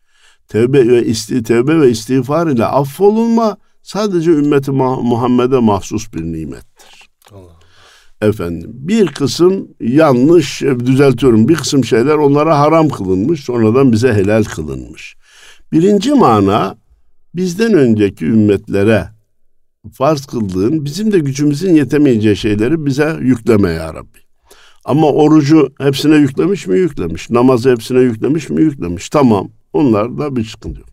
Tevbe 0.48 0.88
ve 0.88 1.04
isti 1.04 1.42
tevbe 1.42 1.80
ve 1.80 1.90
istiğfar 1.90 2.46
ile 2.46 2.64
affolunma 2.64 3.56
sadece 3.84 4.30
ümmeti 4.30 4.70
Muhammed'e 4.70 5.58
mahsus 5.58 6.12
bir 6.12 6.22
nimettir. 6.22 7.08
Allah 7.32 7.64
efendim 8.22 8.70
bir 8.74 9.06
kısım 9.06 9.68
yanlış 9.80 10.62
düzeltiyorum 10.62 11.48
bir 11.48 11.54
kısım 11.54 11.84
şeyler 11.84 12.14
onlara 12.14 12.58
haram 12.58 12.88
kılınmış 12.88 13.44
sonradan 13.44 13.92
bize 13.92 14.14
helal 14.14 14.44
kılınmış. 14.44 15.16
Birinci 15.72 16.14
mana 16.14 16.76
bizden 17.34 17.72
önceki 17.74 18.24
ümmetlere 18.24 19.08
farz 19.92 20.26
kıldığın 20.26 20.84
bizim 20.84 21.12
de 21.12 21.18
gücümüzün 21.18 21.74
yetemeyeceği 21.74 22.36
şeyleri 22.36 22.86
bize 22.86 23.16
yükleme 23.20 23.70
ya 23.70 23.94
Rabbi. 23.94 24.18
Ama 24.84 25.06
orucu 25.06 25.72
hepsine 25.80 26.16
yüklemiş 26.16 26.66
mi? 26.66 26.78
Yüklemiş. 26.78 27.30
Namazı 27.30 27.70
hepsine 27.70 28.00
yüklemiş 28.00 28.48
mi? 28.48 28.62
Yüklemiş. 28.62 29.08
Tamam. 29.08 29.48
Onlar 29.72 30.18
da 30.18 30.36
bir 30.36 30.44
sıkıntı 30.44 30.80
yok. 30.80 30.88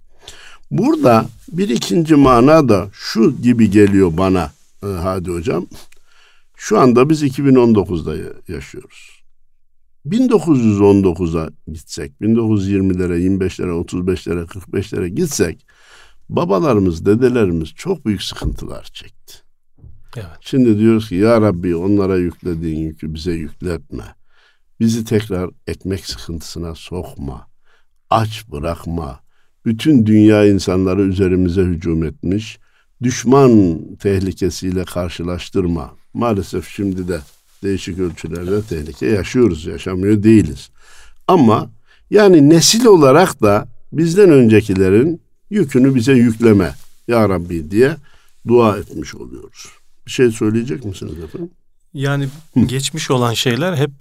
Burada 0.72 1.26
bir 1.52 1.70
ikinci 1.70 2.16
mana 2.16 2.70
da 2.70 2.90
şu 2.94 3.42
gibi 3.42 3.72
geliyor 3.72 4.18
bana 4.18 4.52
e, 4.84 4.86
Hadi 4.86 5.32
Hocam. 5.32 5.68
Şu 6.56 6.80
anda 6.80 7.10
biz 7.10 7.24
2019'da 7.24 8.40
yaşıyoruz. 8.54 9.22
1919'a 10.06 11.50
gitsek, 11.68 12.12
1920'lere, 12.22 13.18
25'lere, 13.18 13.86
35'lere, 13.86 14.46
45'lere 14.46 15.08
gitsek 15.08 15.66
babalarımız, 16.30 17.06
dedelerimiz 17.06 17.70
çok 17.70 18.06
büyük 18.06 18.24
sıkıntılar 18.24 18.84
çekti. 18.84 19.34
Evet. 20.16 20.28
Şimdi 20.42 20.80
diyoruz 20.80 21.10
ki 21.10 21.16
ya 21.16 21.42
Rabbi 21.42 21.76
onlara 21.76 22.18
yüklediğin 22.18 22.80
yükü 22.80 23.14
bize 23.14 23.32
yükletme. 23.32 24.04
Bizi 24.80 25.06
tekrar 25.06 25.50
ekmek 25.68 26.06
sıkıntısına 26.06 26.76
sokma. 26.76 27.48
Aç 28.10 28.46
bırakma. 28.52 29.20
Bütün 29.66 30.06
dünya 30.06 30.46
insanları 30.46 31.02
üzerimize 31.02 31.62
hücum 31.62 32.04
etmiş. 32.04 32.60
Düşman 33.04 33.80
tehlikesiyle 34.00 34.86
karşılaştırma. 34.86 35.92
Maalesef 36.14 36.68
şimdi 36.70 37.08
de 37.08 37.20
değişik 37.64 38.00
ölçülerde 38.00 38.62
tehlike 38.62 39.06
yaşıyoruz, 39.06 39.66
yaşamıyor 39.66 40.24
değiliz. 40.24 40.70
Ama 41.28 41.72
yani 42.10 42.50
nesil 42.50 42.86
olarak 42.86 43.42
da 43.42 43.68
bizden 43.94 44.30
öncekilerin 44.30 45.22
yükünü 45.50 45.96
bize 45.96 46.14
yükleme 46.14 46.76
ya 47.08 47.30
Rabbi 47.30 47.72
diye 47.72 47.98
dua 48.48 48.78
etmiş 48.78 49.16
oluyoruz. 49.16 49.68
Bir 50.06 50.12
şey 50.12 50.32
söyleyecek 50.32 50.86
misiniz 50.86 51.24
efendim? 51.24 51.52
Yani 51.94 52.28
geçmiş 52.66 53.12
olan 53.12 53.34
şeyler 53.34 53.76
hep 53.76 53.92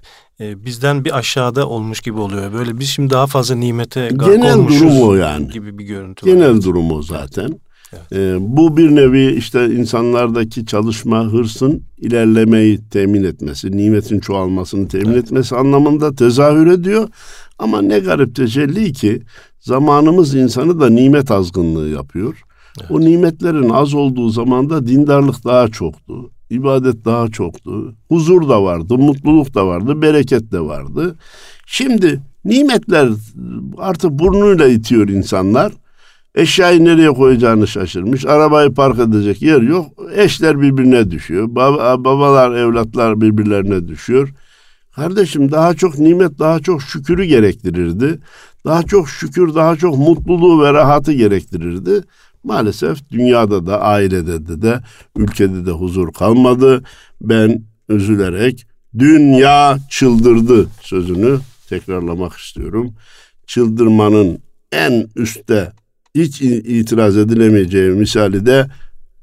e, 0.40 0.64
bizden 0.64 1.04
bir 1.04 1.18
aşağıda 1.18 1.68
olmuş 1.68 2.00
gibi 2.00 2.18
oluyor. 2.18 2.52
Böyle 2.52 2.78
biz 2.78 2.88
şimdi 2.88 3.10
daha 3.10 3.26
fazla 3.26 3.54
nimete 3.54 4.08
Genel 4.08 4.68
durum 4.68 5.00
o 5.00 5.14
yani. 5.14 5.48
Gibi 5.48 5.78
bir 5.78 5.84
görüntü 5.84 6.26
Genel 6.26 6.56
var. 6.56 6.62
durum 6.62 6.92
o 6.92 7.02
zaten. 7.02 7.60
Evet. 7.92 8.12
Ee, 8.12 8.36
bu 8.40 8.76
bir 8.76 8.96
nevi 8.96 9.32
işte 9.32 9.66
insanlardaki 9.66 10.66
çalışma, 10.66 11.24
hırsın 11.24 11.82
ilerlemeyi 11.98 12.80
temin 12.90 13.24
etmesi, 13.24 13.76
nimetin 13.76 14.20
çoğalmasını 14.20 14.88
temin 14.88 15.12
evet. 15.12 15.24
etmesi 15.24 15.56
anlamında 15.56 16.14
tezahür 16.14 16.66
ediyor. 16.66 17.08
Ama 17.58 17.82
ne 17.82 17.98
garip 17.98 18.36
tecelli 18.36 18.92
ki 18.92 19.22
zamanımız 19.60 20.34
insanı 20.34 20.80
da 20.80 20.90
nimet 20.90 21.30
azgınlığı 21.30 21.88
yapıyor. 21.88 22.42
Evet. 22.80 22.90
O 22.90 23.00
nimetlerin 23.00 23.68
az 23.68 23.94
olduğu 23.94 24.28
zamanda 24.28 24.86
dindarlık 24.86 25.44
daha 25.44 25.68
çoktu. 25.68 26.30
İbadet 26.50 27.04
daha 27.04 27.28
çoktu. 27.28 27.94
Huzur 28.08 28.48
da 28.48 28.62
vardı, 28.62 28.98
mutluluk 28.98 29.54
da 29.54 29.66
vardı, 29.66 30.02
bereket 30.02 30.52
de 30.52 30.60
vardı. 30.60 31.16
Şimdi 31.66 32.20
nimetler 32.44 33.08
artık 33.78 34.10
burnuyla 34.10 34.68
itiyor 34.68 35.08
insanlar. 35.08 35.72
Eşyayı 36.34 36.84
nereye 36.84 37.10
koyacağını 37.10 37.66
şaşırmış. 37.66 38.26
Arabayı 38.26 38.74
park 38.74 38.98
edecek 38.98 39.42
yer 39.42 39.60
yok. 39.60 39.86
Eşler 40.14 40.60
birbirine 40.60 41.10
düşüyor. 41.10 41.46
Bab 41.50 42.04
babalar, 42.04 42.52
evlatlar 42.52 43.20
birbirlerine 43.20 43.88
düşüyor. 43.88 44.34
Kardeşim 44.96 45.52
daha 45.52 45.74
çok 45.74 45.98
nimet, 45.98 46.38
daha 46.38 46.60
çok 46.60 46.82
şükürü 46.82 47.24
gerektirirdi. 47.24 48.18
Daha 48.64 48.82
çok 48.82 49.08
şükür, 49.08 49.54
daha 49.54 49.76
çok 49.76 49.98
mutluluğu 49.98 50.62
ve 50.62 50.72
rahatı 50.72 51.12
gerektirirdi. 51.12 52.00
Maalesef 52.44 53.10
dünyada 53.10 53.66
da, 53.66 53.80
ailede 53.80 54.46
de, 54.48 54.62
de 54.62 54.80
ülkede 55.16 55.66
de 55.66 55.70
huzur 55.70 56.12
kalmadı. 56.12 56.82
Ben 57.20 57.62
üzülerek 57.88 58.66
dünya 58.98 59.78
çıldırdı 59.90 60.66
sözünü 60.82 61.38
tekrarlamak 61.68 62.32
istiyorum. 62.32 62.94
Çıldırmanın 63.46 64.38
en 64.72 65.08
üstte 65.16 65.72
hiç 66.14 66.42
itiraz 66.42 67.16
edilemeyeceği 67.16 67.90
misali 67.90 68.46
de 68.46 68.66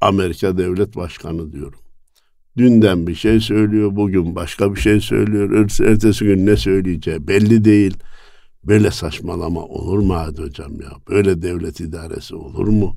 Amerika 0.00 0.58
Devlet 0.58 0.96
Başkanı 0.96 1.52
diyorum. 1.52 1.78
Dünden 2.56 3.06
bir 3.06 3.14
şey 3.14 3.40
söylüyor, 3.40 3.96
bugün 3.96 4.34
başka 4.34 4.74
bir 4.74 4.80
şey 4.80 5.00
söylüyor, 5.00 5.70
ertesi 5.80 6.24
gün 6.24 6.46
ne 6.46 6.56
söyleyeceği 6.56 7.28
belli 7.28 7.64
değil. 7.64 7.94
Böyle 8.68 8.90
saçmalama 8.90 9.64
olur 9.64 9.98
mu 9.98 10.14
Hadi 10.14 10.42
Hocam 10.42 10.80
ya? 10.80 10.90
Böyle 11.08 11.42
devlet 11.42 11.80
idaresi 11.80 12.34
olur 12.34 12.68
mu? 12.68 12.96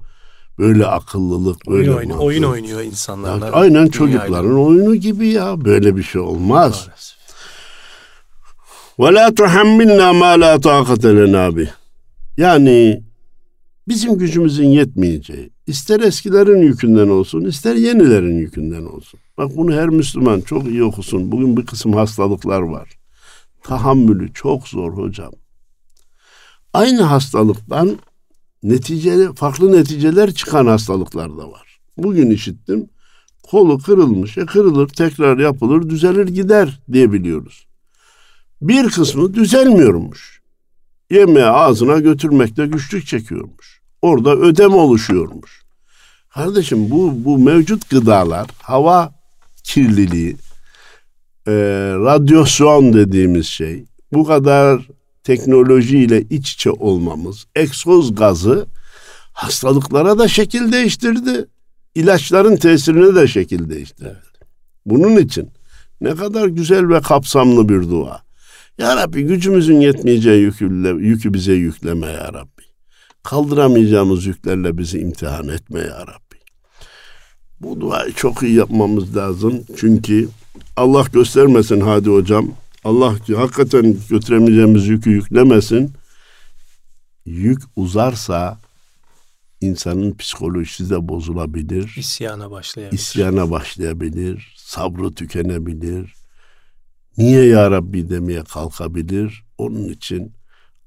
Böyle 0.59 0.85
akıllılık, 0.85 1.67
böyle 1.67 1.91
oyun, 1.95 2.09
oyun, 2.09 2.19
oyun 2.19 2.43
oynuyor 2.43 2.81
insanlar. 2.81 3.47
Ya, 3.47 3.51
aynen 3.51 3.87
çocukların 3.87 4.59
oyunu 4.59 4.95
gibi 4.95 5.27
ya. 5.27 5.65
Böyle 5.65 5.97
bir 5.97 6.03
şey 6.03 6.21
olmaz. 6.21 6.89
Ve 8.99 9.13
la 9.13 9.35
tuhammilna 9.35 10.13
ma 10.13 10.41
la 10.41 10.59
taqate 10.59 11.15
lena 11.15 11.49
Yani 12.37 13.03
bizim 13.87 14.17
gücümüzün 14.17 14.67
yetmeyeceği, 14.67 15.49
ister 15.67 15.99
eskilerin 15.99 16.61
yükünden 16.61 17.07
olsun, 17.07 17.45
ister 17.45 17.75
yenilerin 17.75 18.37
yükünden 18.37 18.85
olsun. 18.85 19.19
Bak 19.37 19.57
bunu 19.57 19.73
her 19.73 19.89
Müslüman 19.89 20.41
çok 20.41 20.67
iyi 20.67 20.83
okusun. 20.83 21.31
Bugün 21.31 21.57
bir 21.57 21.65
kısım 21.65 21.93
hastalıklar 21.93 22.61
var. 22.61 22.89
Tahammülü 23.63 24.33
çok 24.33 24.67
zor 24.67 24.93
hocam. 24.97 25.31
Aynı 26.73 27.01
hastalıktan 27.01 27.97
neticeli, 28.63 29.35
farklı 29.35 29.71
neticeler 29.71 30.33
çıkan 30.33 30.67
hastalıklar 30.67 31.37
da 31.37 31.51
var. 31.51 31.79
Bugün 31.97 32.29
işittim. 32.29 32.89
Kolu 33.43 33.77
kırılmış. 33.77 34.37
E 34.37 34.45
kırılır, 34.45 34.87
tekrar 34.87 35.37
yapılır, 35.37 35.89
düzelir 35.89 36.27
gider 36.27 36.79
diye 36.91 37.11
biliyoruz. 37.11 37.67
Bir 38.61 38.89
kısmı 38.89 39.33
düzelmiyormuş. 39.33 40.41
Yemeği 41.11 41.45
ağzına 41.45 41.99
götürmekte 41.99 42.65
güçlük 42.65 43.07
çekiyormuş. 43.07 43.81
Orada 44.01 44.35
ödem 44.35 44.73
oluşuyormuş. 44.73 45.61
Kardeşim 46.29 46.91
bu, 46.91 47.13
bu 47.25 47.37
mevcut 47.37 47.89
gıdalar, 47.89 48.47
hava 48.61 49.13
kirliliği, 49.63 50.37
e, 51.47 51.53
radyasyon 51.97 52.93
dediğimiz 52.93 53.47
şey, 53.47 53.85
bu 54.13 54.25
kadar 54.25 54.87
teknolojiyle 55.23 56.21
iç 56.21 56.53
içe 56.53 56.71
olmamız, 56.71 57.45
egzoz 57.55 58.15
gazı 58.15 58.67
hastalıklara 59.33 60.19
da 60.19 60.27
şekil 60.27 60.71
değiştirdi. 60.71 61.45
İlaçların 61.95 62.55
tesirine 62.55 63.15
de 63.15 63.27
şekil 63.27 63.69
değiştirdi. 63.69 64.17
Bunun 64.85 65.17
için 65.17 65.49
ne 66.01 66.15
kadar 66.15 66.47
güzel 66.47 66.89
ve 66.89 67.01
kapsamlı 67.01 67.69
bir 67.69 67.89
dua. 67.89 68.21
Ya 68.77 68.95
Rabbi 68.95 69.23
gücümüzün 69.23 69.79
yetmeyeceği 69.79 70.41
yükü, 70.41 70.65
yükü 70.99 71.33
bize 71.33 71.53
yükleme 71.53 72.07
ya 72.07 72.33
Rabbi. 72.33 72.63
Kaldıramayacağımız 73.23 74.25
yüklerle 74.25 74.77
bizi 74.77 74.99
imtihan 74.99 75.47
etme 75.47 75.79
ya 75.79 76.01
Rabbi. 76.01 76.37
Bu 77.59 77.81
duayı 77.81 78.13
çok 78.13 78.43
iyi 78.43 78.53
yapmamız 78.53 79.17
lazım. 79.17 79.63
Çünkü 79.77 80.29
Allah 80.77 81.05
göstermesin 81.13 81.81
hadi 81.81 82.09
hocam 82.09 82.51
Allah 82.83 83.15
hakikaten 83.35 83.97
götüremeyeceğimiz 84.09 84.87
yükü 84.87 85.09
yüklemesin. 85.09 85.93
Yük 87.25 87.61
uzarsa 87.75 88.59
insanın 89.61 90.13
psikolojisi 90.17 90.89
de 90.89 91.07
bozulabilir. 91.07 91.95
İsyana 91.97 92.51
başlayabilir. 92.51 92.99
İsyana 92.99 93.51
başlayabilir. 93.51 94.55
Sabrı 94.57 95.11
tükenebilir. 95.11 96.13
Niye 97.17 97.45
ya 97.45 97.71
Rabbi 97.71 98.09
demeye 98.09 98.43
kalkabilir. 98.43 99.43
Onun 99.57 99.89
için 99.89 100.33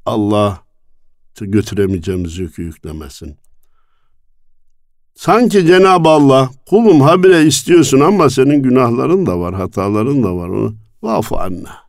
Allah 0.06 0.62
götüremeyeceğimiz 1.40 2.38
yükü 2.38 2.62
yüklemesin. 2.62 3.36
Sanki 5.14 5.66
Cenab-ı 5.66 6.08
Allah 6.08 6.50
kulum 6.66 7.00
habire 7.00 7.46
istiyorsun 7.46 8.00
ama 8.00 8.30
senin 8.30 8.62
günahların 8.62 9.26
da 9.26 9.40
var, 9.40 9.54
hataların 9.54 10.22
da 10.22 10.36
var. 10.36 10.48
Onu 10.48 10.74
vafu 11.02 11.40
anna. 11.40 11.83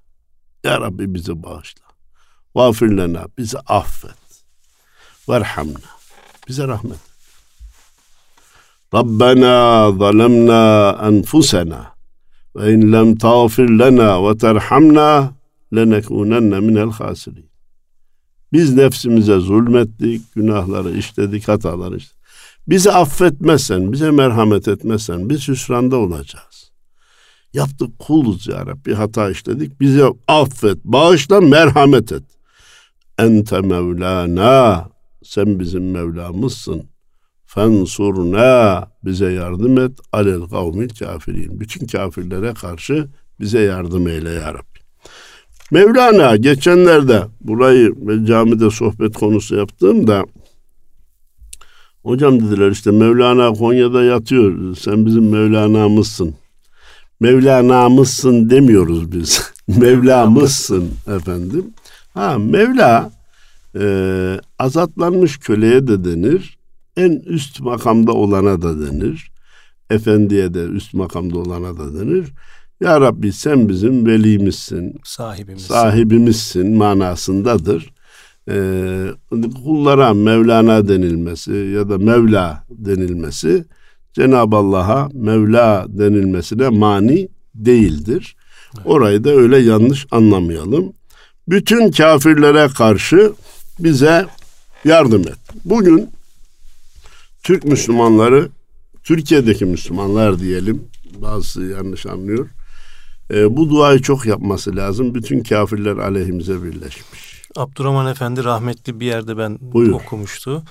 Ya 0.65 0.81
Rabbi 0.81 1.13
bizi 1.13 1.43
bağışla. 1.43 1.85
Vafir 2.55 2.97
lena, 2.97 3.25
bizi 3.37 3.59
affet. 3.59 4.43
Verhamna, 5.29 5.89
bize 6.47 6.67
rahmet. 6.67 6.99
Zalemna 8.91 10.91
enfusena 11.07 11.95
ve 12.55 12.73
in 12.73 12.93
lem 12.93 13.15
tağfir 13.15 13.69
lena 13.69 14.29
ve 14.29 14.37
terhamna 14.37 15.33
lenekunenne 15.75 16.59
minel 16.59 16.91
hasirin. 16.91 17.49
Biz 18.53 18.75
nefsimize 18.75 19.39
zulmettik, 19.39 20.35
günahları 20.35 20.97
işledik, 20.97 21.47
hataları 21.47 21.97
işledik. 21.97 22.17
Bizi 22.67 22.91
affetmezsen, 22.91 23.91
bize 23.91 24.11
merhamet 24.11 24.67
etmezsen 24.67 25.29
biz 25.29 25.47
hüsranda 25.47 25.95
olacağız. 25.95 26.64
Yaptık 27.55 27.99
kuluz 27.99 28.47
ya 28.47 28.65
Rabbi 28.65 28.93
hata 28.93 29.29
işledik. 29.29 29.81
Bize 29.81 30.05
affet, 30.27 30.77
bağışla, 30.83 31.41
merhamet 31.41 32.11
et. 32.11 32.23
Ente 33.19 33.61
Mevlana, 33.61 34.89
sen 35.23 35.59
bizim 35.59 35.91
Mevlamızsın. 35.91 36.83
fensurna 37.45 38.87
bize 39.05 39.31
yardım 39.31 39.77
et 39.77 39.91
alel 40.11 40.41
kavmil 40.41 40.89
kafirin. 40.89 41.59
Bütün 41.59 41.87
kafirlere 41.87 42.53
karşı 42.53 43.07
bize 43.39 43.59
yardım 43.59 44.07
eyle 44.07 44.29
ya 44.29 44.53
Rabbi. 44.53 44.79
Mevlana 45.71 46.35
geçenlerde 46.35 47.23
burayı 47.41 47.95
camide 48.25 48.69
sohbet 48.69 49.13
konusu 49.13 49.55
yaptığımda 49.55 50.25
hocam 52.03 52.39
dediler 52.39 52.71
işte 52.71 52.91
Mevlana 52.91 53.53
Konya'da 53.53 54.03
yatıyor. 54.03 54.75
Sen 54.75 55.05
bizim 55.05 55.29
Mevlana'mızsın. 55.29 56.35
Mevlana'mızsın 57.19 58.49
demiyoruz 58.49 59.11
biz. 59.11 59.51
Mevlamızsın 59.67 60.89
efendim. 61.15 61.65
Ha 62.13 62.37
Mevla 62.39 63.11
e, 63.79 63.85
azatlanmış 64.59 65.37
köleye 65.37 65.87
de 65.87 66.05
denir. 66.05 66.57
En 66.97 67.11
üst 67.25 67.59
makamda 67.61 68.13
olana 68.13 68.61
da 68.61 68.81
denir. 68.87 69.31
Efendiye 69.89 70.53
de 70.53 70.63
üst 70.63 70.93
makamda 70.93 71.37
olana 71.39 71.77
da 71.77 71.99
denir. 71.99 72.27
Ya 72.81 73.01
Rabbi 73.01 73.31
sen 73.31 73.69
bizim 73.69 74.05
velimizsin, 74.05 74.95
Sahibimizsin. 75.03 75.67
sahibimizsin 75.67 76.77
manasındadır. 76.77 77.93
Ee, 78.49 79.07
kullara 79.63 80.13
Mevlana 80.13 80.87
denilmesi 80.87 81.53
ya 81.53 81.89
da 81.89 81.97
Mevla 81.97 82.63
denilmesi 82.69 83.65
Cenab-ı 84.15 84.55
Allah'a 84.55 85.09
Mevla 85.13 85.85
denilmesine 85.89 86.69
mani 86.69 87.27
değildir. 87.55 88.35
Orayı 88.85 89.23
da 89.23 89.29
öyle 89.29 89.57
yanlış 89.57 90.07
anlamayalım. 90.11 90.93
Bütün 91.47 91.91
kafirlere 91.91 92.67
karşı 92.67 93.33
bize 93.79 94.25
yardım 94.85 95.21
et. 95.21 95.37
Bugün 95.65 96.09
Türk 97.43 97.63
Müslümanları, 97.65 98.49
Türkiye'deki 99.03 99.65
Müslümanlar 99.65 100.39
diyelim, 100.39 100.83
bazısı 101.21 101.63
yanlış 101.63 102.05
anlıyor. 102.05 102.49
E, 103.33 103.57
bu 103.57 103.69
duayı 103.69 104.01
çok 104.01 104.25
yapması 104.25 104.75
lazım. 104.75 105.15
Bütün 105.15 105.43
kafirler 105.43 105.97
aleyhimize 105.97 106.63
birleşmiş. 106.63 107.41
Abdurrahman 107.55 108.07
Efendi 108.07 108.43
rahmetli 108.43 108.99
bir 108.99 109.05
yerde 109.05 109.37
ben 109.37 109.57
Buyur. 109.61 109.91
okumuştu. 109.91 110.63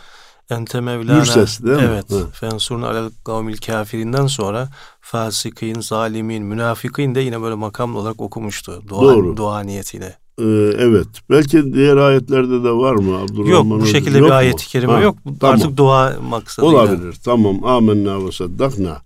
Ente 0.50 0.80
Mevlana. 0.80 1.18
Gürses 1.18 1.62
değil 1.62 1.76
mi? 1.76 1.82
Evet. 1.92 2.10
Hı. 2.10 2.26
Fensurna 2.32 2.88
alel 2.88 3.10
kavmil 3.24 3.56
kafirinden 3.56 4.26
sonra 4.26 4.68
fasikin, 5.00 5.80
zalimin, 5.80 6.44
münafikin 6.44 7.14
de 7.14 7.20
yine 7.20 7.42
böyle 7.42 7.54
makamlı 7.54 7.98
olarak 7.98 8.20
okumuştu. 8.20 8.82
Dua, 8.88 9.02
Doğru. 9.02 9.36
dua 9.36 9.60
niyetiyle. 9.60 10.16
E, 10.38 10.44
evet. 10.78 11.06
Belki 11.30 11.74
diğer 11.74 11.96
ayetlerde 11.96 12.64
de 12.64 12.70
var 12.70 12.94
mı 12.94 13.16
Abdurrahman 13.16 13.50
Yok 13.76 13.82
bu 13.82 13.86
şekilde 13.86 14.18
Yok 14.18 14.26
bir 14.28 14.32
ayet-i 14.32 14.68
kerime 14.68 14.92
Ha, 14.92 15.00
yok. 15.00 15.16
tamam. 15.40 15.54
Artık 15.56 15.76
dua 15.76 16.16
maksadıyla. 16.30 16.78
Olabilir. 16.78 17.16
Tamam. 17.24 17.64
Amenna 17.64 18.26
ve 18.26 18.32
saddakna. 18.32 18.98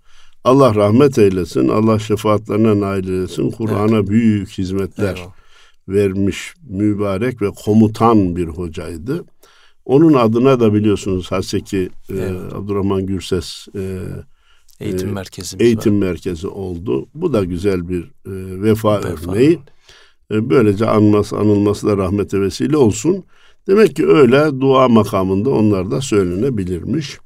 Allah 0.43 0.75
rahmet 0.75 1.17
eylesin. 1.17 1.67
Allah 1.69 1.99
şefaatlerine 1.99 2.79
nail 2.79 3.07
eylesin. 3.09 3.51
Kur'an'a 3.51 4.07
büyük 4.07 4.49
hizmetler 4.49 5.15
Eyvallah. 5.15 5.31
vermiş 5.87 6.53
mübarek 6.69 7.41
ve 7.41 7.49
komutan 7.65 8.35
bir 8.35 8.47
hocaydı. 8.47 9.23
Onun 9.89 10.13
adına 10.13 10.59
da 10.59 10.73
biliyorsunuz 10.73 11.31
Haseki 11.31 11.77
e, 12.09 12.13
Evet. 12.13 12.53
Abdurrahman 12.53 13.05
Gürses 13.05 13.67
e, 13.75 13.99
Eğitim 14.79 15.09
e, 15.09 15.11
merkezimiz 15.11 15.65
eğitim 15.65 16.01
var. 16.01 16.07
merkezi 16.07 16.47
oldu. 16.47 17.07
Bu 17.15 17.33
da 17.33 17.43
güzel 17.43 17.89
bir 17.89 18.03
e, 18.03 18.61
vefa, 18.63 18.97
Vefa. 19.03 19.31
örneği. 19.31 19.59
E, 20.31 20.49
böylece 20.49 20.85
anması, 20.85 21.37
anılması 21.37 21.87
da 21.87 21.97
rahmete 21.97 22.41
vesile 22.41 22.77
olsun. 22.77 23.23
Demek 23.67 23.95
ki 23.95 24.07
öyle 24.07 24.61
dua 24.61 24.87
makamında 24.87 25.49
onlar 25.49 25.91
da 25.91 26.01
söylenebilirmiş. 26.01 27.17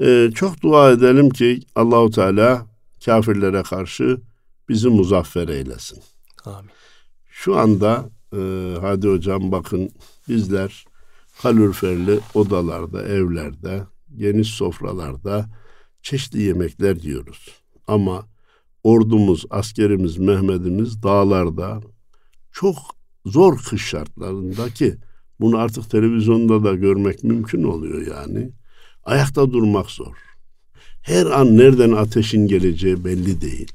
E, 0.00 0.30
çok 0.34 0.62
dua 0.62 0.90
edelim 0.90 1.30
ki 1.30 1.60
Allahu 1.74 2.10
Teala 2.10 2.66
kafirlere 3.04 3.62
karşı 3.62 4.20
bizi 4.68 4.88
muzaffer 4.88 5.48
eylesin. 5.48 5.98
Amin. 6.44 6.70
Şu 7.30 7.56
anda 7.56 8.04
e, 8.36 8.38
hadi 8.80 9.08
hocam 9.08 9.52
bakın 9.52 9.90
bizler 10.28 10.84
kaloriferli 11.42 12.20
odalarda, 12.34 13.02
evlerde, 13.02 13.82
geniş 14.16 14.48
sofralarda 14.48 15.46
çeşitli 16.02 16.42
yemekler 16.42 16.96
yiyoruz. 16.96 17.48
Ama 17.86 18.26
ordumuz, 18.82 19.44
askerimiz, 19.50 20.18
Mehmet'imiz 20.18 21.02
dağlarda 21.02 21.80
çok 22.52 22.76
zor 23.26 23.58
kış 23.58 23.82
şartlarındaki 23.82 24.96
bunu 25.40 25.58
artık 25.58 25.90
televizyonda 25.90 26.64
da 26.64 26.74
görmek 26.74 27.24
mümkün 27.24 27.62
oluyor 27.62 28.06
yani. 28.06 28.50
Ayakta 29.04 29.52
durmak 29.52 29.90
zor. 29.90 30.16
Her 31.02 31.26
an 31.26 31.56
nereden 31.56 31.92
ateşin 31.92 32.46
geleceği 32.46 33.04
belli 33.04 33.40
değil. 33.40 33.72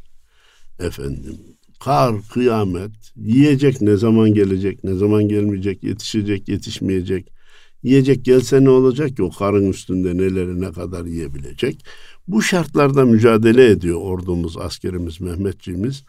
Efendim 0.79 1.37
kar, 1.79 2.15
kıyamet, 2.33 2.91
yiyecek 3.15 3.81
ne 3.81 3.97
zaman 3.97 4.33
gelecek, 4.33 4.83
ne 4.83 4.93
zaman 4.93 5.27
gelmeyecek, 5.27 5.83
yetişecek, 5.83 6.49
yetişmeyecek. 6.49 7.38
Yiyecek 7.83 8.25
gelse 8.25 8.63
ne 8.63 8.69
olacak 8.69 9.15
ki 9.15 9.23
o 9.23 9.31
karın 9.31 9.69
üstünde 9.69 10.17
neleri 10.17 10.61
ne 10.61 10.71
kadar 10.71 11.05
yiyebilecek. 11.05 11.85
Bu 12.27 12.41
şartlarda 12.41 13.05
mücadele 13.05 13.69
ediyor 13.69 14.01
ordumuz, 14.01 14.57
askerimiz, 14.57 15.21
Mehmetçiğimiz. 15.21 16.03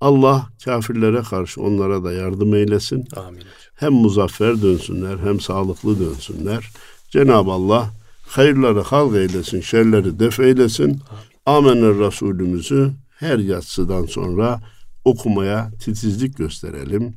Allah 0.00 0.48
kafirlere 0.64 1.22
karşı 1.22 1.62
onlara 1.62 2.04
da 2.04 2.12
yardım 2.12 2.54
eylesin. 2.54 3.04
Amin. 3.16 3.42
Hem 3.74 3.92
muzaffer 3.92 4.62
dönsünler 4.62 5.18
hem 5.18 5.40
sağlıklı 5.40 6.00
dönsünler. 6.00 6.70
Cenab-ı 7.10 7.50
Allah 7.50 7.90
hayırları 8.26 8.80
halk 8.80 9.16
eylesin, 9.16 9.60
şerleri 9.60 10.18
def 10.18 10.40
eylesin. 10.40 11.00
Amener 11.46 11.98
Resulümüzü 11.98 12.90
her 13.10 13.38
yatsıdan 13.38 14.06
sonra 14.06 14.60
okumaya 15.04 15.70
titizlik 15.80 16.36
gösterelim. 16.36 17.14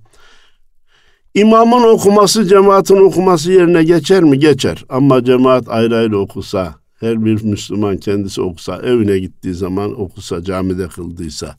İmamın 1.36 1.84
okuması 1.84 2.48
cemaatin 2.48 2.96
okuması 2.96 3.52
yerine 3.52 3.84
geçer 3.84 4.24
mi? 4.24 4.40
Geçer. 4.40 4.86
Ama 4.90 5.24
cemaat 5.24 5.70
ayrı 5.70 5.98
ayrı 5.98 6.20
okusa, 6.20 6.76
her 7.00 7.26
bir 7.26 7.44
Müslüman 7.44 7.98
kendisi 7.98 8.42
okusa, 8.42 8.76
evine 8.76 9.20
gittiği 9.20 9.54
zaman 9.54 10.02
okusa, 10.02 10.44
camide 10.44 10.88
kıldıysa, 10.88 11.56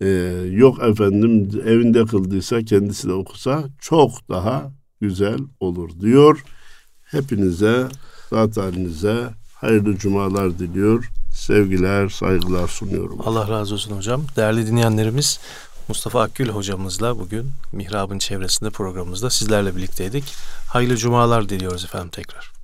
e, 0.00 0.08
yok 0.50 0.82
efendim 0.82 1.50
evinde 1.66 2.04
kıldıysa 2.04 2.62
kendisi 2.62 3.08
de 3.08 3.12
okusa 3.12 3.64
çok 3.80 4.28
daha 4.28 4.72
güzel 5.00 5.38
olur 5.60 5.90
diyor. 6.00 6.44
Hepinize, 7.04 7.86
zat 8.30 8.56
halinize 8.56 9.16
hayırlı 9.54 9.96
cumalar 9.96 10.58
diliyor. 10.58 11.10
Sevgiler, 11.32 12.08
saygılar 12.08 12.68
sunuyorum. 12.68 13.18
Allah 13.24 13.48
razı 13.48 13.74
olsun 13.74 13.96
hocam. 13.96 14.22
Değerli 14.36 14.66
dinleyenlerimiz 14.66 15.40
Mustafa 15.88 16.22
Akgül 16.22 16.48
hocamızla 16.48 17.18
bugün 17.18 17.52
Mihrab'ın 17.72 18.18
çevresinde 18.18 18.70
programımızda 18.70 19.30
sizlerle 19.30 19.76
birlikteydik. 19.76 20.34
Hayırlı 20.68 20.96
cumalar 20.96 21.48
diliyoruz 21.48 21.84
efendim 21.84 22.08
tekrar. 22.08 22.57